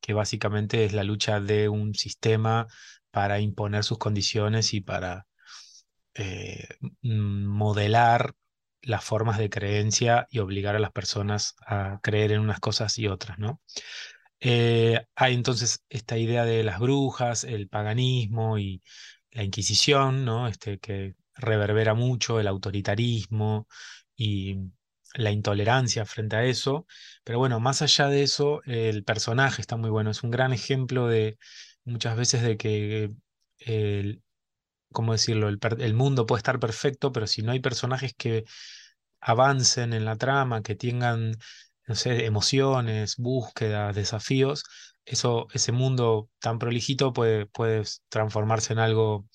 [0.00, 2.66] que básicamente es la lucha de un sistema
[3.10, 5.26] para imponer sus condiciones y para
[6.18, 6.66] eh,
[7.02, 8.34] modelar
[8.82, 13.08] las formas de creencia y obligar a las personas a creer en unas cosas y
[13.08, 13.60] otras, ¿no?
[14.40, 18.82] Eh, hay entonces esta idea de las brujas, el paganismo y
[19.32, 20.48] la Inquisición, ¿no?
[20.48, 23.66] Este, que reverbera mucho el autoritarismo
[24.16, 24.56] y
[25.14, 26.86] la intolerancia frente a eso.
[27.24, 30.10] Pero bueno, más allá de eso, el personaje está muy bueno.
[30.10, 31.38] Es un gran ejemplo de
[31.84, 33.10] muchas veces de que
[33.58, 34.22] el,
[34.96, 35.48] ¿cómo decirlo?
[35.48, 38.44] El, mundo puede estar perfecto, pero si no hay personajes que
[39.20, 41.36] avancen en la trama, que tengan,
[41.86, 44.64] no sé, emociones, búsquedas, desafíos,
[45.04, 49.26] eso, ese mundo tan prolijito puede, puede transformarse en algo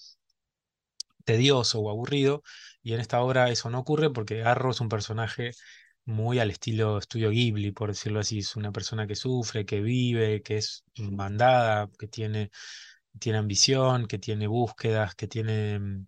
[1.26, 2.42] tedioso o aburrido,
[2.82, 5.52] y en esta obra eso no ocurre porque Arro es un personaje
[6.06, 10.42] muy al estilo Estudio Ghibli, por decirlo así, es una persona que sufre, que vive,
[10.42, 12.52] que es mandada, que tiene,
[13.20, 16.08] tiene ambición, que tiene búsquedas, que tiene mm,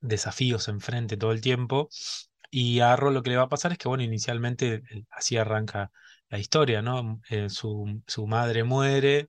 [0.00, 1.88] desafíos enfrente todo el tiempo.
[2.50, 5.92] Y a Arro lo que le va a pasar es que, bueno, inicialmente así arranca
[6.28, 7.20] la historia, ¿no?
[7.30, 9.28] Eh, su, su madre muere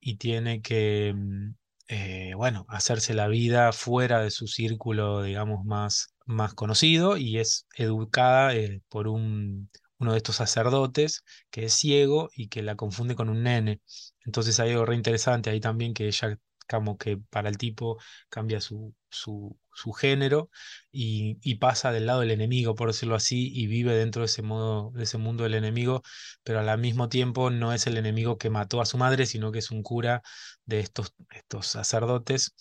[0.00, 1.54] y tiene que, mm,
[1.88, 7.66] eh, bueno, hacerse la vida fuera de su círculo, digamos, más, más conocido y es
[7.76, 9.70] educada eh, por un,
[10.02, 13.80] uno de estos sacerdotes que es ciego y que la confunde con un nene.
[14.24, 16.38] Entonces hay algo re interesante ahí también que ella
[16.68, 17.98] como que para el tipo
[18.30, 20.48] cambia su, su, su género
[20.90, 24.42] y, y, pasa del lado del enemigo, por decirlo así, y vive dentro de ese
[24.42, 26.02] modo, de ese mundo del enemigo,
[26.42, 29.58] pero al mismo tiempo no es el enemigo que mató a su madre, sino que
[29.58, 30.22] es un cura
[30.64, 32.54] de estos, estos sacerdotes.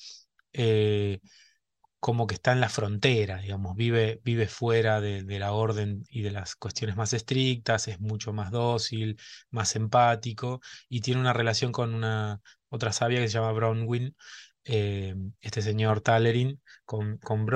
[0.53, 1.19] Eh,
[2.01, 6.31] como que está en la frontera, digamos, vive, vive fuera de, la orden y de
[6.31, 9.19] las cuestiones más estrictas, es mucho más dócil,
[9.51, 14.15] más empático y tiene una relación con una otra sabia que se llama Brownwin,
[14.65, 17.47] eh, este señor Talerin, con, con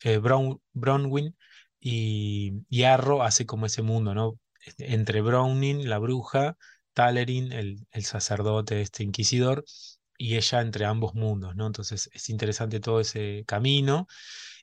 [0.00, 1.34] eh, Brown,
[1.80, 4.38] y, y, Arro hace como ese mundo, ¿no?
[4.66, 6.56] Este, entre Browning, la bruja,
[6.92, 9.64] Talerin, el, el sacerdote, este inquisidor,
[10.20, 11.66] y ella entre ambos mundos, ¿no?
[11.66, 14.06] Entonces es interesante todo ese camino.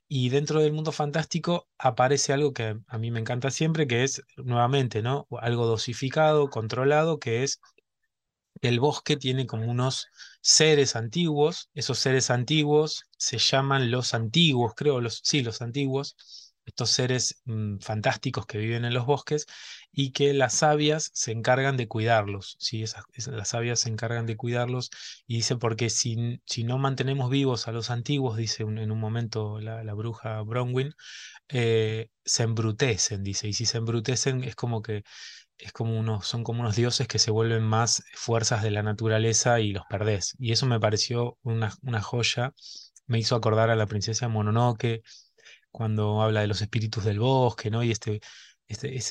[0.08, 4.24] Y dentro del mundo fantástico aparece algo que a mí me encanta siempre, que es
[4.38, 5.28] nuevamente, ¿no?
[5.42, 7.60] Algo dosificado, controlado, que es
[8.62, 10.08] el bosque tiene como unos
[10.42, 16.16] seres antiguos, esos seres antiguos se llaman los antiguos, creo, los, sí, los antiguos,
[16.68, 19.48] estos seres mmm, fantásticos que viven en los bosques
[19.92, 22.84] y que las sabias se encargan de cuidarlos, ¿sí?
[22.84, 24.92] Esas, las sabias se encargan de cuidarlos
[25.28, 29.60] y dice porque si, si no mantenemos vivos a los antiguos, dice en un momento
[29.62, 30.94] la, la bruja Bronwyn,
[31.50, 35.04] eh, se embrutecen, dice, y si se embrutecen es como que
[35.58, 39.60] es como unos, son como unos dioses que se vuelven más fuerzas de la naturaleza
[39.60, 40.36] y los perdés.
[40.40, 42.54] Y eso me pareció una, una joya,
[43.08, 45.02] me hizo acordar a la princesa Mononoke,
[45.78, 47.84] cuando habla de los espíritus del bosque, ¿no?
[47.84, 48.20] Y este,
[48.68, 49.06] este es,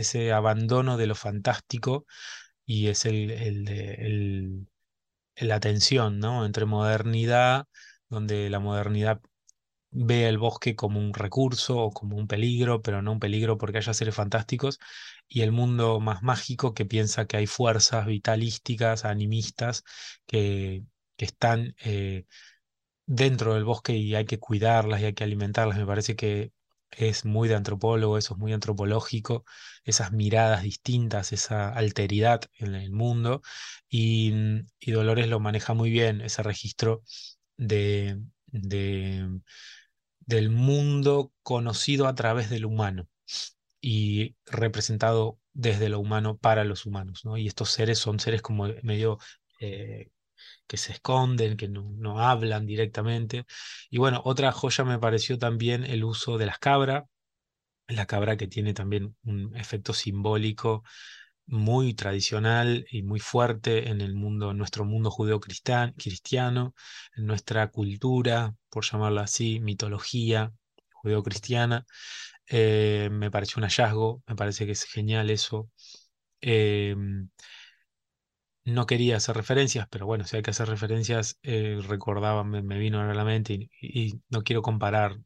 [0.00, 2.04] ese abandono de lo fantástico
[2.66, 4.66] y es el,
[5.36, 6.46] la tensión, ¿no?
[6.46, 7.66] Entre modernidad,
[8.08, 9.20] donde la modernidad
[9.92, 13.78] ve el bosque como un recurso o como un peligro, pero no un peligro porque
[13.78, 14.78] haya seres fantásticos,
[15.28, 19.84] y el mundo más mágico que piensa que hay fuerzas vitalísticas, animistas,
[20.26, 20.84] que,
[21.16, 22.26] que están eh,
[23.10, 25.78] dentro del bosque y hay que cuidarlas y hay que alimentarlas.
[25.78, 26.52] Me parece que
[26.92, 29.44] es muy de antropólogo, eso es muy antropológico,
[29.84, 33.42] esas miradas distintas, esa alteridad en el mundo,
[33.88, 34.32] y,
[34.80, 37.02] y Dolores lo maneja muy bien, ese registro
[37.56, 39.28] de, de
[40.20, 43.08] del mundo conocido a través del humano
[43.80, 47.36] y representado desde lo humano para los humanos, ¿no?
[47.36, 49.18] Y estos seres son seres como medio
[49.60, 50.10] eh,
[50.70, 53.44] que se esconden, que no, no, hablan directamente.
[53.90, 57.04] Y bueno, otra joya me pareció también el uso de las cabras,
[57.88, 60.84] la cabra que tiene también un efecto simbólico
[61.46, 66.74] muy tradicional y muy fuerte en el mundo, nuestro mundo judeo-cristiano,
[67.16, 70.52] en nuestra cultura, por llamarla así, mitología
[70.92, 71.84] judeo-cristiana.
[72.46, 75.68] Eh, me pareció un hallazgo, me parece que es genial eso.
[76.40, 76.94] Eh,
[78.70, 83.00] no quería hacer referencias, pero bueno, si hay que hacer referencias, eh, recordaba, me, vino
[83.00, 85.18] a la mente y, no quiero comparar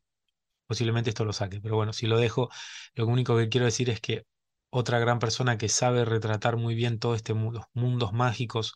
[0.66, 2.50] posiblemente esto lo saque, pero bueno, si lo dejo,
[2.94, 4.26] lo único que quiero decir es que
[4.70, 8.74] otra gran persona que sabe retratar muy bien todo este los mundos mágicos,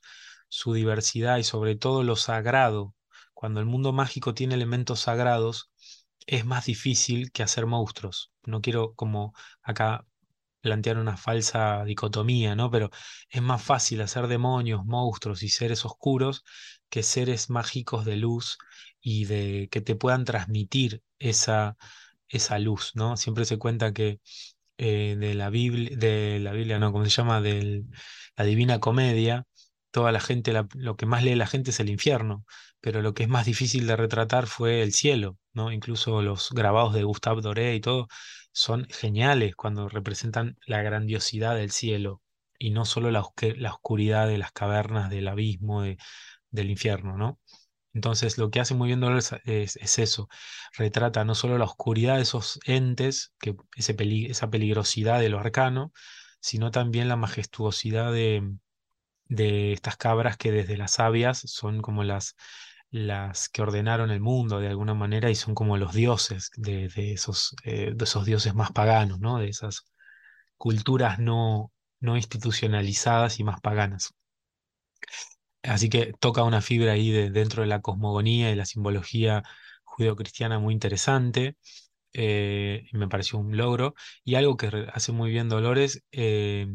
[0.48, 2.94] su diversidad y sobre todo lo sagrado.
[3.34, 5.70] Cuando el mundo mágico tiene elementos sagrados,
[6.26, 8.32] es más difícil que hacer monstruos.
[8.44, 10.06] No quiero como acá
[10.60, 12.70] plantear una falsa dicotomía, ¿no?
[12.70, 12.90] Pero
[13.30, 16.44] es más fácil hacer demonios, monstruos y seres oscuros
[16.88, 18.58] que seres mágicos de luz
[19.00, 21.76] y de que te puedan transmitir esa,
[22.28, 23.16] esa luz, ¿no?
[23.16, 24.20] Siempre se cuenta que
[24.78, 27.40] eh, de la Biblia, de la Biblia, no, ¿cómo se llama?
[27.40, 27.84] De
[28.36, 29.44] la Divina Comedia,
[29.90, 32.44] toda la gente, lo que más lee la gente es el infierno,
[32.80, 35.72] pero lo que es más difícil de retratar fue el cielo, ¿no?
[35.72, 38.08] Incluso los grabados de Gustave Doré y todo
[38.58, 42.22] son geniales cuando representan la grandiosidad del cielo
[42.58, 43.24] y no solo la,
[43.56, 45.82] la oscuridad de las cavernas, del abismo,
[46.50, 47.38] del infierno, ¿no?
[47.94, 50.28] Entonces lo que hace muy bien Dolores es, eso,
[50.76, 53.96] retrata no solo la oscuridad de esos entes, que ese
[54.28, 55.92] esa peligrosidad de lo arcano,
[56.40, 58.42] sino también la majestuosidad de,
[59.26, 62.34] de estas cabras que desde las sabias son como las,
[62.90, 67.54] las que ordenaron el mundo de alguna manera y son como los dioses de, esos,
[67.64, 69.38] eh, de esos dioses más paganos, ¿no?
[69.38, 69.84] de esas
[70.56, 74.14] culturas no, no institucionalizadas y más paganas.
[75.62, 79.42] Así que toca una fibra ahí de, dentro de la cosmogonía y la simbología
[79.84, 81.56] judeocristiana muy interesante.
[82.14, 83.94] Eh, y me pareció un logro.
[84.24, 86.68] Y algo que hace muy bien Dolores eh,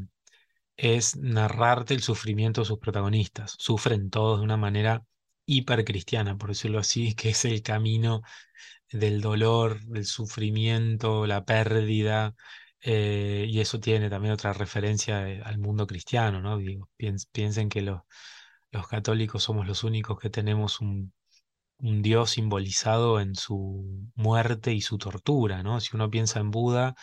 [0.77, 3.55] es narrarte el sufrimiento de sus protagonistas.
[3.59, 5.03] Sufren todos de una manera
[5.45, 8.21] hipercristiana, por decirlo así, que es el camino
[8.91, 12.35] del dolor, del sufrimiento, la pérdida,
[12.81, 16.57] eh, y eso tiene también otra referencia al mundo cristiano, ¿no?
[16.57, 16.89] Digo,
[17.31, 18.01] piensen que los,
[18.71, 21.13] los católicos somos los únicos que tenemos un,
[21.79, 25.79] un Dios simbolizado en su muerte y su tortura, ¿no?
[25.81, 26.95] Si uno piensa en Buda,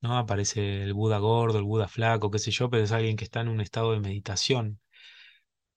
[0.00, 0.18] ¿no?
[0.18, 3.40] Aparece el Buda gordo, el Buda flaco, qué sé yo, pero es alguien que está
[3.42, 4.80] en un estado de meditación.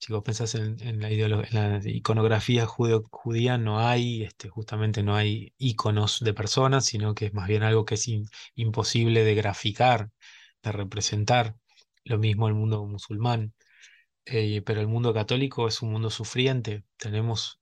[0.01, 5.53] Si vos pensás en, la, en la, iconografía judía, no hay, este, justamente no hay
[5.59, 8.07] iconos de personas, sino que es más bien algo que es
[8.55, 10.09] imposible de graficar,
[10.63, 11.55] de representar.
[12.03, 13.53] Lo mismo el mundo musulmán.
[14.25, 16.83] Eh, pero el mundo católico es un mundo sufriente.
[16.97, 17.61] Tenemos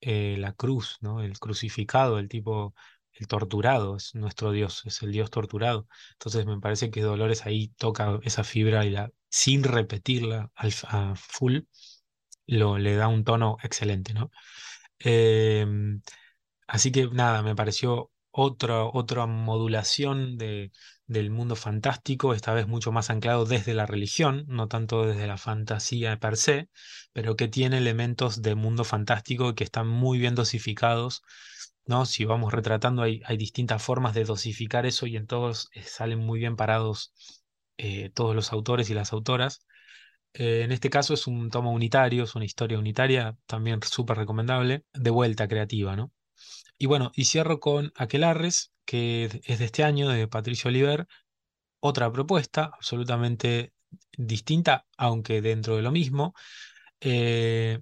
[0.00, 1.22] eh, la cruz, ¿no?
[1.22, 2.74] El crucificado, el tipo,
[3.14, 5.86] el torturado, es nuestro Dios, es el Dios torturado.
[6.12, 11.14] Entonces me parece que Dolores ahí toca esa fibra y la, sin repetirla al, a
[11.16, 11.60] full,
[12.46, 14.30] lo, le da un tono excelente, ¿no?
[14.98, 16.02] Em,
[16.66, 20.72] así que nada, me pareció otra, otra modulación de,
[21.06, 25.38] del mundo fantástico, esta vez mucho más anclado desde la religión, no tanto desde la
[25.38, 26.70] fantasía per se,
[27.12, 31.22] pero que tiene elementos de mundo fantástico que están muy bien dosificados.
[31.86, 32.06] ¿No?
[32.06, 36.20] Si vamos retratando, hay, hay distintas formas de dosificar eso y en todos eh, salen
[36.20, 37.12] muy bien parados
[37.78, 39.66] eh, todos los autores y las autoras.
[40.34, 44.84] Eh, en este caso es un tomo unitario, es una historia unitaria, también súper recomendable,
[44.94, 46.12] de vuelta creativa, ¿no?
[46.78, 51.06] Y bueno, y cierro con Aquelarres, que es de este año, de Patricio Oliver,
[51.80, 53.72] otra propuesta absolutamente
[54.16, 56.34] distinta, aunque dentro de lo mismo.
[57.00, 57.80] Eh,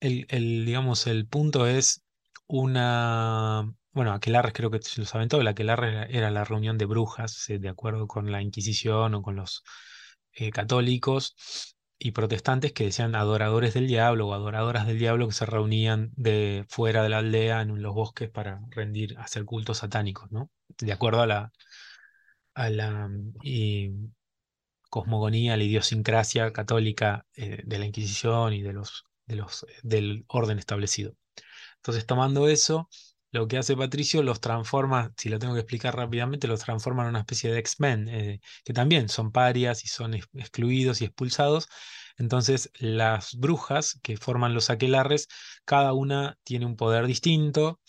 [0.00, 2.04] el, digamos, el punto es
[2.46, 3.72] una...
[3.92, 7.68] Bueno, Aquelarres creo que lo saben todo, Aquelarres era la reunión de brujas, eh, de
[7.68, 9.62] acuerdo con la Inquisición o con los
[10.32, 11.34] eh, católicos,
[11.98, 16.66] y protestantes que decían adoradores del diablo o adoradoras del diablo que se reunían de
[16.68, 20.50] fuera de la aldea en los bosques para rendir, hacer cultos satánicos, ¿no?
[20.78, 21.52] De acuerdo a la,
[22.54, 23.08] a la
[24.90, 30.58] cosmogonía, la idiosincrasia católica eh, de la Inquisición y de los, de los, del orden
[30.58, 31.14] establecido.
[31.86, 32.88] Entonces, tomando eso,
[33.30, 37.10] lo que hace Patricio los transforma, si lo tengo que explicar rápidamente, los transforma en
[37.10, 41.68] una especie de X-Men, eh, que también son parias y son excluidos y expulsados.
[42.18, 45.28] Entonces, las brujas que forman los aquelarres,
[45.64, 47.80] cada una tiene un poder distinto,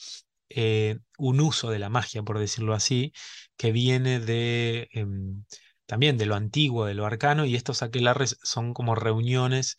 [0.50, 3.14] eh, un uso de la magia, por decirlo así,
[3.58, 5.44] que viene de em,
[5.88, 9.76] también de lo antiguo, de lo arcano, y estos aquelarres son como reuniones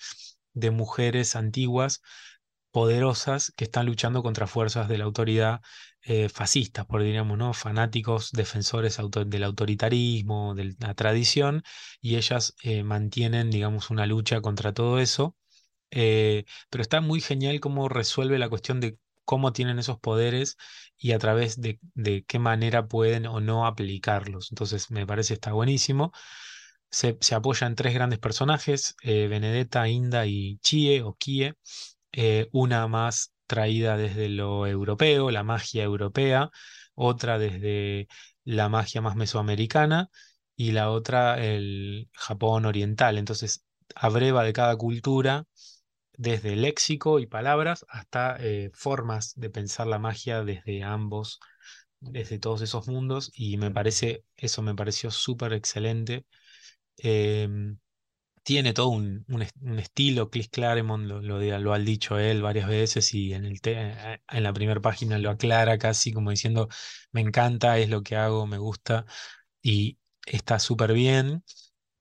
[0.54, 2.02] de mujeres antiguas
[2.70, 5.60] poderosas que están luchando contra fuerzas de la autoridad
[6.02, 7.52] eh, fascistas, por diríamos, ¿no?
[7.52, 11.62] Fanáticos, defensores del autoritarismo, de la tradición,
[12.00, 15.36] y ellas eh, mantienen, digamos, una lucha contra todo eso.
[15.90, 20.56] Eh, pero está muy genial cómo resuelve la cuestión de cómo tienen esos poderes
[20.98, 21.78] y a través de,
[22.26, 24.50] qué manera pueden o no aplicarlos.
[24.52, 26.12] Entonces, me parece está buenísimo.
[26.90, 31.54] Se, se apoya en tres grandes personajes, Benedetta, Inda y Chie o Kie,
[32.12, 36.50] eh, una más traída desde lo europeo, la magia europea,
[36.94, 38.08] otra desde
[38.44, 40.08] la magia más mesoamericana
[40.56, 43.18] y la otra el Japón oriental.
[43.18, 45.44] Entonces, abreva de cada cultura
[46.16, 51.40] desde léxico y palabras hasta eh, formas de pensar la magia desde ambos,
[52.00, 56.26] desde todos esos mundos y me parece, eso me pareció súper excelente.
[56.98, 57.78] Em,
[58.48, 59.26] tiene todo un,
[59.78, 64.52] estilo, Chris Claremont lo, lo, ha dicho él varias veces y en, el en la
[64.54, 66.68] primera página lo aclara casi como diciendo,
[67.12, 69.04] me encanta, es lo que hago, me gusta
[69.62, 71.44] y está súper bien.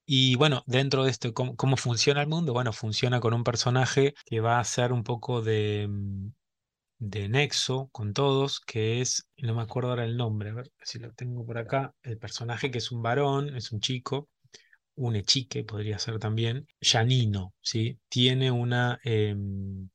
[0.05, 2.53] Y bueno, dentro de esto, ¿cómo, ¿cómo, funciona el mundo?
[2.53, 6.29] Bueno, funciona con un personaje que va a ser un poco de, mm,
[6.99, 10.99] de nexo con todos, que es, no me acuerdo ahora el nombre, a ver si
[10.99, 14.29] lo tengo por acá, el personaje que es un varón, es un chico,
[14.97, 17.99] un echique podría ser también, Janino, ¿sí?
[18.09, 19.89] Tiene una em,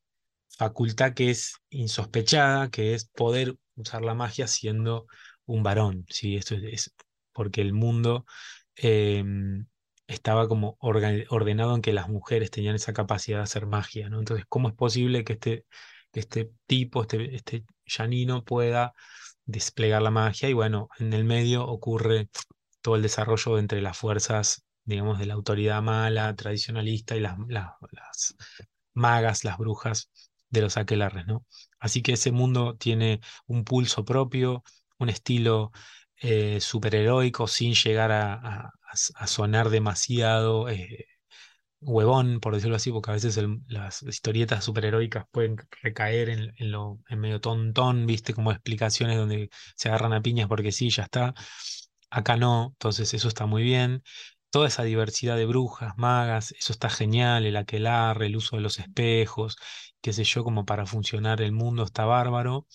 [0.57, 5.07] facultad que es insospechada, que es poder usar la magia siendo
[5.45, 6.37] un varón, ¿sí?
[6.37, 6.93] Esto es,
[7.33, 8.25] porque el mundo
[8.75, 9.67] em,
[10.07, 14.19] estaba como ordenado en que las mujeres tenían esa capacidad de hacer magia, ¿no?
[14.19, 15.65] Entonces, ¿cómo es posible que este,
[16.13, 18.93] este tipo, este, este Janino pueda
[19.45, 20.49] desplegar la magia?
[20.49, 22.29] Y bueno, en el medio ocurre
[22.81, 27.37] todo el desarrollo entre las fuerzas, digamos, de la autoridad mala, tradicionalista y las,
[28.93, 30.09] magas, las brujas
[30.49, 31.45] de los aquelarres, ¿no?
[31.79, 34.63] Así que ese mundo tiene un pulso propio,
[34.99, 35.71] un estilo
[36.17, 38.71] eh, superheroico sin llegar a,
[39.25, 41.07] sonar demasiado eh,
[41.81, 47.19] huevón, por decirlo así, porque a veces las historietas superheroicas pueden recaer en, lo en
[47.19, 51.33] medio tontón, viste, como explicaciones donde se agarran a piñas porque sí, ya está.
[52.09, 54.03] Acá no, entonces eso está muy bien.
[54.53, 58.77] Toda esa diversidad de brujas, magas, eso está genial, el aquelarre, el uso de los
[58.77, 59.57] espejos,
[59.99, 62.67] qué sé yo, como para funcionar el mundo está bárbaro.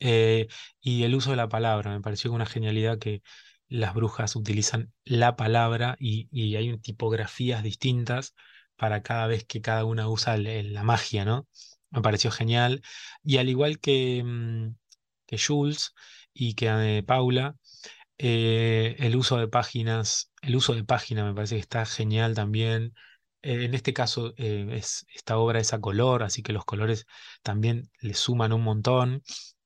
[0.00, 0.48] Eh,
[0.80, 3.22] y el uso de la palabra, me pareció una genialidad que
[3.68, 8.34] las brujas utilizan la palabra y, hay tipografías distintas
[8.76, 11.46] para cada vez que cada una usa la magia, ¿no?
[11.90, 12.82] Me pareció genial.
[13.22, 14.74] Y al igual que, mm,
[15.26, 15.94] que Jules
[16.34, 16.66] y que
[16.98, 17.56] eh, Paula,
[18.22, 22.94] eh, el uso de páginas, el uso de página me parece que está genial también.
[23.42, 27.06] Eh, en este caso, es, esta obra es a color, así que los colores
[27.42, 29.22] también le suman un montón.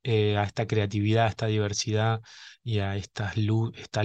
[0.06, 2.20] a esta creatividad, a esta diversidad
[2.62, 3.32] y a esta,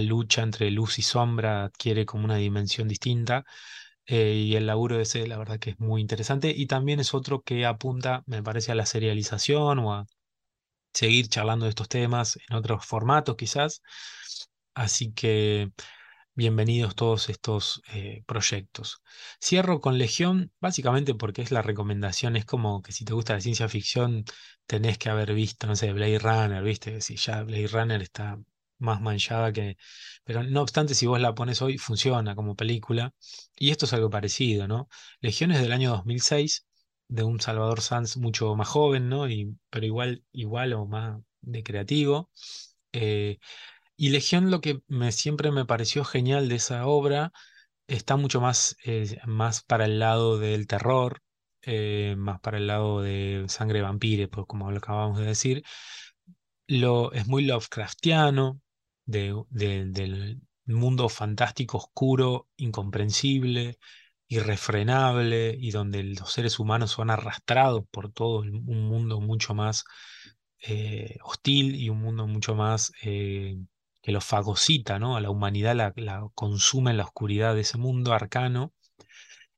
[0.00, 3.44] lucha entre luz y sombra adquiere como una dimensión distinta.
[4.06, 6.52] Eh, y el laburo de ese, la verdad que es muy interesante.
[6.56, 10.06] Y también es otro que apunta, me parece, a la serialización o a
[10.92, 13.82] seguir charlando de estos temas en otros formatos quizás.
[14.74, 15.72] Así que
[16.34, 19.02] bienvenidos todos estos eh, proyectos.
[19.42, 23.40] Cierro con Legión, básicamente porque es la recomendación, es como que si te gusta la
[23.40, 24.24] ciencia ficción,
[24.66, 28.38] tenés que haber visto, no sé, Blade Runner, viste, si ya Blade Runner está
[28.78, 29.76] más manchada que...
[30.24, 33.14] Pero no obstante, si vos la pones hoy, funciona como película.
[33.56, 34.88] Y esto es algo parecido, ¿no?
[35.20, 36.66] Legión es del año 2006,
[37.08, 39.26] de un Salvador Sanz mucho más joven, ¿no?
[39.70, 42.30] Pero igual, igual o más de creativo.
[42.92, 43.38] Eh,
[44.00, 47.32] y Legión lo que me, siempre me pareció genial de esa obra
[47.86, 51.22] está mucho más, eh, más para el lado del terror,
[51.62, 55.62] eh, más para el lado de sangre vampire, pues como lo acabamos de decir.
[56.66, 58.62] Lo, es muy Lovecraftiano,
[59.04, 63.78] del mundo fantástico, oscuro, incomprensible,
[64.28, 69.84] irrefrenable, y donde los seres humanos son arrastrados por todo un mundo mucho más
[70.62, 72.92] eh, hostil y un mundo mucho más
[74.02, 75.16] que los fagocita, ¿no?
[75.16, 78.72] A la humanidad la, consume en la oscuridad de ese mundo arcano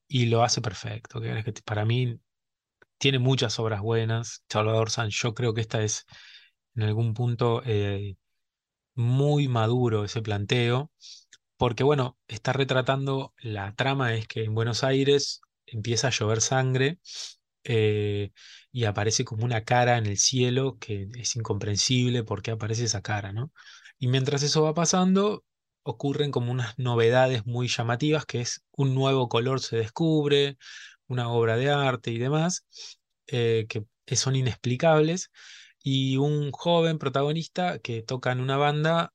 [0.07, 1.21] y lo hace perfecto.
[1.65, 2.19] Para mí
[2.97, 4.43] tiene muchas obras buenas.
[4.49, 6.05] Salvador Sanz, yo creo que esta es
[6.75, 8.15] en algún punto eh,
[8.95, 10.91] muy maduro ese planteo,
[11.57, 16.99] porque bueno, está retratando, la trama es que en Buenos Aires empieza a llover sangre
[17.63, 18.31] eh,
[18.71, 23.01] y aparece como una cara en el cielo que es incomprensible por qué aparece esa
[23.01, 23.51] cara, ¿no?
[24.03, 25.45] Y mientras eso va pasando,
[25.81, 30.57] ocurren como unas novedades muy llamativas, que es un nuevo color se descubre,
[31.07, 32.65] una obra de arte y demás,
[33.27, 35.31] eh, que son inexplicables
[35.81, 39.13] y un joven protagonista que toca en una banda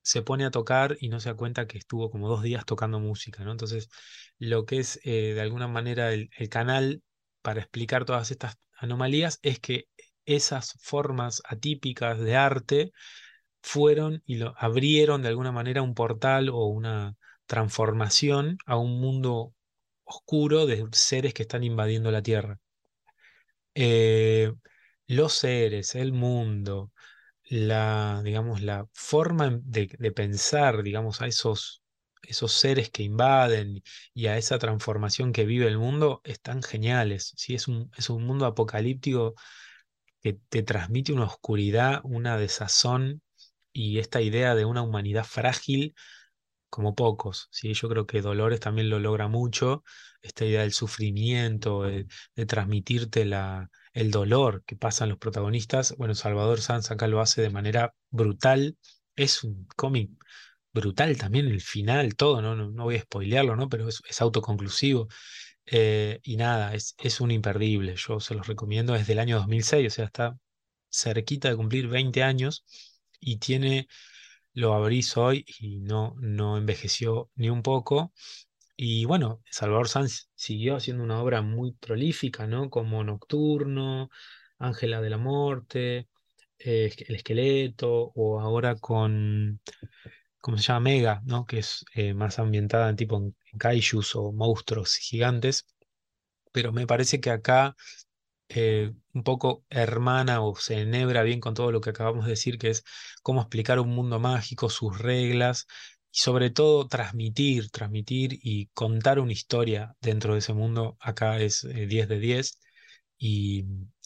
[0.00, 3.00] se pone a tocar y no se da cuenta que estuvo como dos días tocando
[3.00, 3.52] música, ¿no?
[3.52, 3.90] Entonces,
[4.38, 7.02] lo que es eh, de alguna manera el, canal
[7.42, 9.86] para explicar todas estas anomalías es que
[10.24, 12.92] esas formas atípicas de arte
[13.64, 19.54] fueron y lo abrieron de alguna manera un portal o una transformación a un mundo
[20.04, 22.58] oscuro de seres que están invadiendo la Tierra.
[23.74, 24.52] Eh,
[25.06, 26.92] los seres, el mundo,
[27.44, 31.82] la, digamos, la forma de, pensar, digamos, a esos,
[32.22, 33.82] esos seres que invaden
[34.14, 37.32] y a esa transformación que vive el mundo, están geniales.
[37.36, 37.54] ¿sí?
[37.54, 39.34] Es un, es un mundo apocalíptico
[40.22, 43.22] que te transmite una oscuridad, una desazón
[43.74, 45.94] y esta idea de una humanidad frágil
[46.70, 47.48] como pocos.
[47.52, 47.74] ¿sí?
[47.74, 49.84] Yo creo que Dolores también lo logra mucho,
[50.22, 52.06] esta idea del sufrimiento, de,
[52.46, 55.94] transmitirte la, el dolor que pasan los protagonistas.
[55.98, 58.78] Bueno, Salvador Sanz acá lo hace de manera brutal.
[59.16, 60.10] Es un cómic
[60.72, 63.68] brutal también, el final, todo, no, no, voy a spoilearlo, ¿no?
[63.68, 65.08] pero es, autoconclusivo.
[65.66, 69.86] Eh, y nada, es, es un imperdible, yo se los recomiendo, es del año 2006,
[69.86, 70.36] o sea, está
[70.90, 72.64] cerquita de cumplir 20 años
[73.24, 73.88] y tiene,
[74.54, 78.12] lo abrís hoy y no, no envejeció ni un poco.
[78.76, 82.70] Y bueno, Salvador Sanz siguió haciendo una obra muy prolífica, ¿no?
[82.70, 84.10] Como Nocturno,
[84.58, 86.08] Ángela de la Muerte,
[86.58, 89.60] eh, El Esqueleto, o ahora con,
[90.40, 90.80] ¿cómo se llama?
[90.80, 91.46] Mega, ¿no?
[91.46, 95.66] Que es eh, más ambientada en tipo en, en kaijus o monstruos gigantes.
[96.52, 97.76] Pero me parece que acá
[98.48, 102.58] eh, un poco hermana o se enhebra bien con todo lo que acabamos de decir,
[102.58, 102.84] que es
[103.22, 105.66] cómo explicar un mundo mágico, sus reglas
[106.10, 110.96] y sobre todo transmitir, transmitir y contar una historia dentro de ese mundo.
[111.00, 112.58] Acá es 10 de 10
[113.18, 113.64] y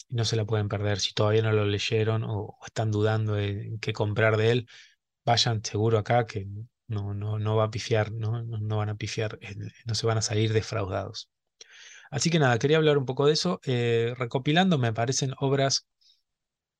[0.09, 0.99] no se la pueden perder.
[0.99, 4.69] Si todavía no lo leyeron o, están dudando en qué comprar de él,
[5.25, 6.47] vayan seguro acá que
[6.87, 10.17] no, no, no va a pifiar, no, no van a pifiar, eh, no se van
[10.17, 11.29] a salir defraudados.
[12.09, 13.59] Así que nada, quería hablar un poco de eso.
[13.65, 15.87] Eh, recopilando, me parecen obras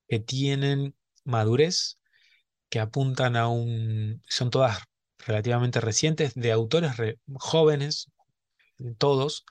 [0.07, 1.99] que tienen madurez,
[2.69, 4.21] que apuntan a un...
[4.27, 4.79] son todas
[5.19, 6.93] relativamente recientes, de autores
[7.35, 8.11] jóvenes,
[8.97, 9.45] todos,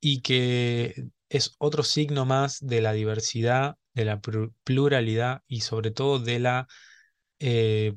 [0.00, 4.20] y que es otro signo más de la diversidad, de la
[4.64, 6.68] pluralidad y sobre todo de la
[7.40, 7.94] eh,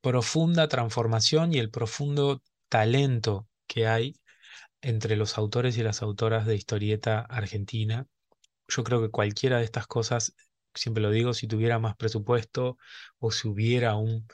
[0.00, 4.16] profunda transformación y el profundo talento que hay
[4.82, 8.06] entre los autores y las autoras de historieta argentina.
[8.68, 10.34] Yo creo que cualquiera de estas cosas,
[10.74, 12.78] siempre lo digo, si tuviera más presupuesto
[13.18, 14.26] o si hubiera un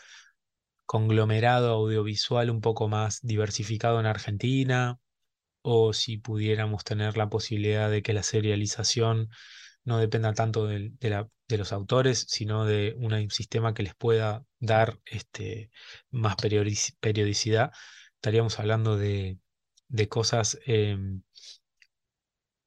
[0.86, 4.98] conglomerado audiovisual un poco más diversificado en Argentina,
[5.62, 9.30] o si pudiéramos tener la posibilidad de que la serialización
[9.84, 10.92] no dependa tanto de,
[11.48, 15.70] los autores, sino de un sistema que les pueda dar este,
[16.10, 17.72] más periodicidad,
[18.16, 19.38] estaríamos hablando de,
[19.88, 21.22] de cosas, em,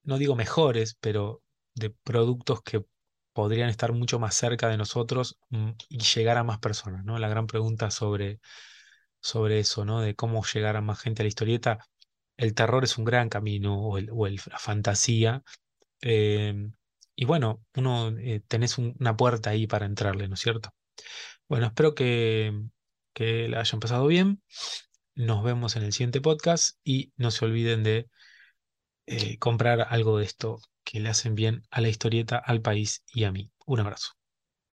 [0.03, 1.43] no digo mejores, pero
[1.75, 2.85] de productos que
[3.33, 7.19] podrían estar mucho más cerca de nosotros mm, y llegar a más personas, ¿no?
[7.19, 8.39] La gran pregunta sobre,
[9.21, 10.01] sobre eso, ¿no?
[10.01, 11.79] De cómo llegar a más gente a la historieta.
[12.37, 15.43] El terror es un gran camino, o, el, o la fantasía.
[16.01, 16.73] Em,
[17.15, 20.71] y bueno, uno eh, tenés una puerta ahí para entrarle, ¿no es cierto?
[21.49, 22.53] Bueno, espero que,
[23.13, 24.41] que la hayan pasado bien.
[25.17, 28.09] Nos vemos en el siguiente podcast y no se olviden de
[29.07, 33.23] eh, comprar algo de esto que le hacen bien a la historieta, al país y
[33.25, 33.51] a mí.
[33.65, 34.16] Un abrazo.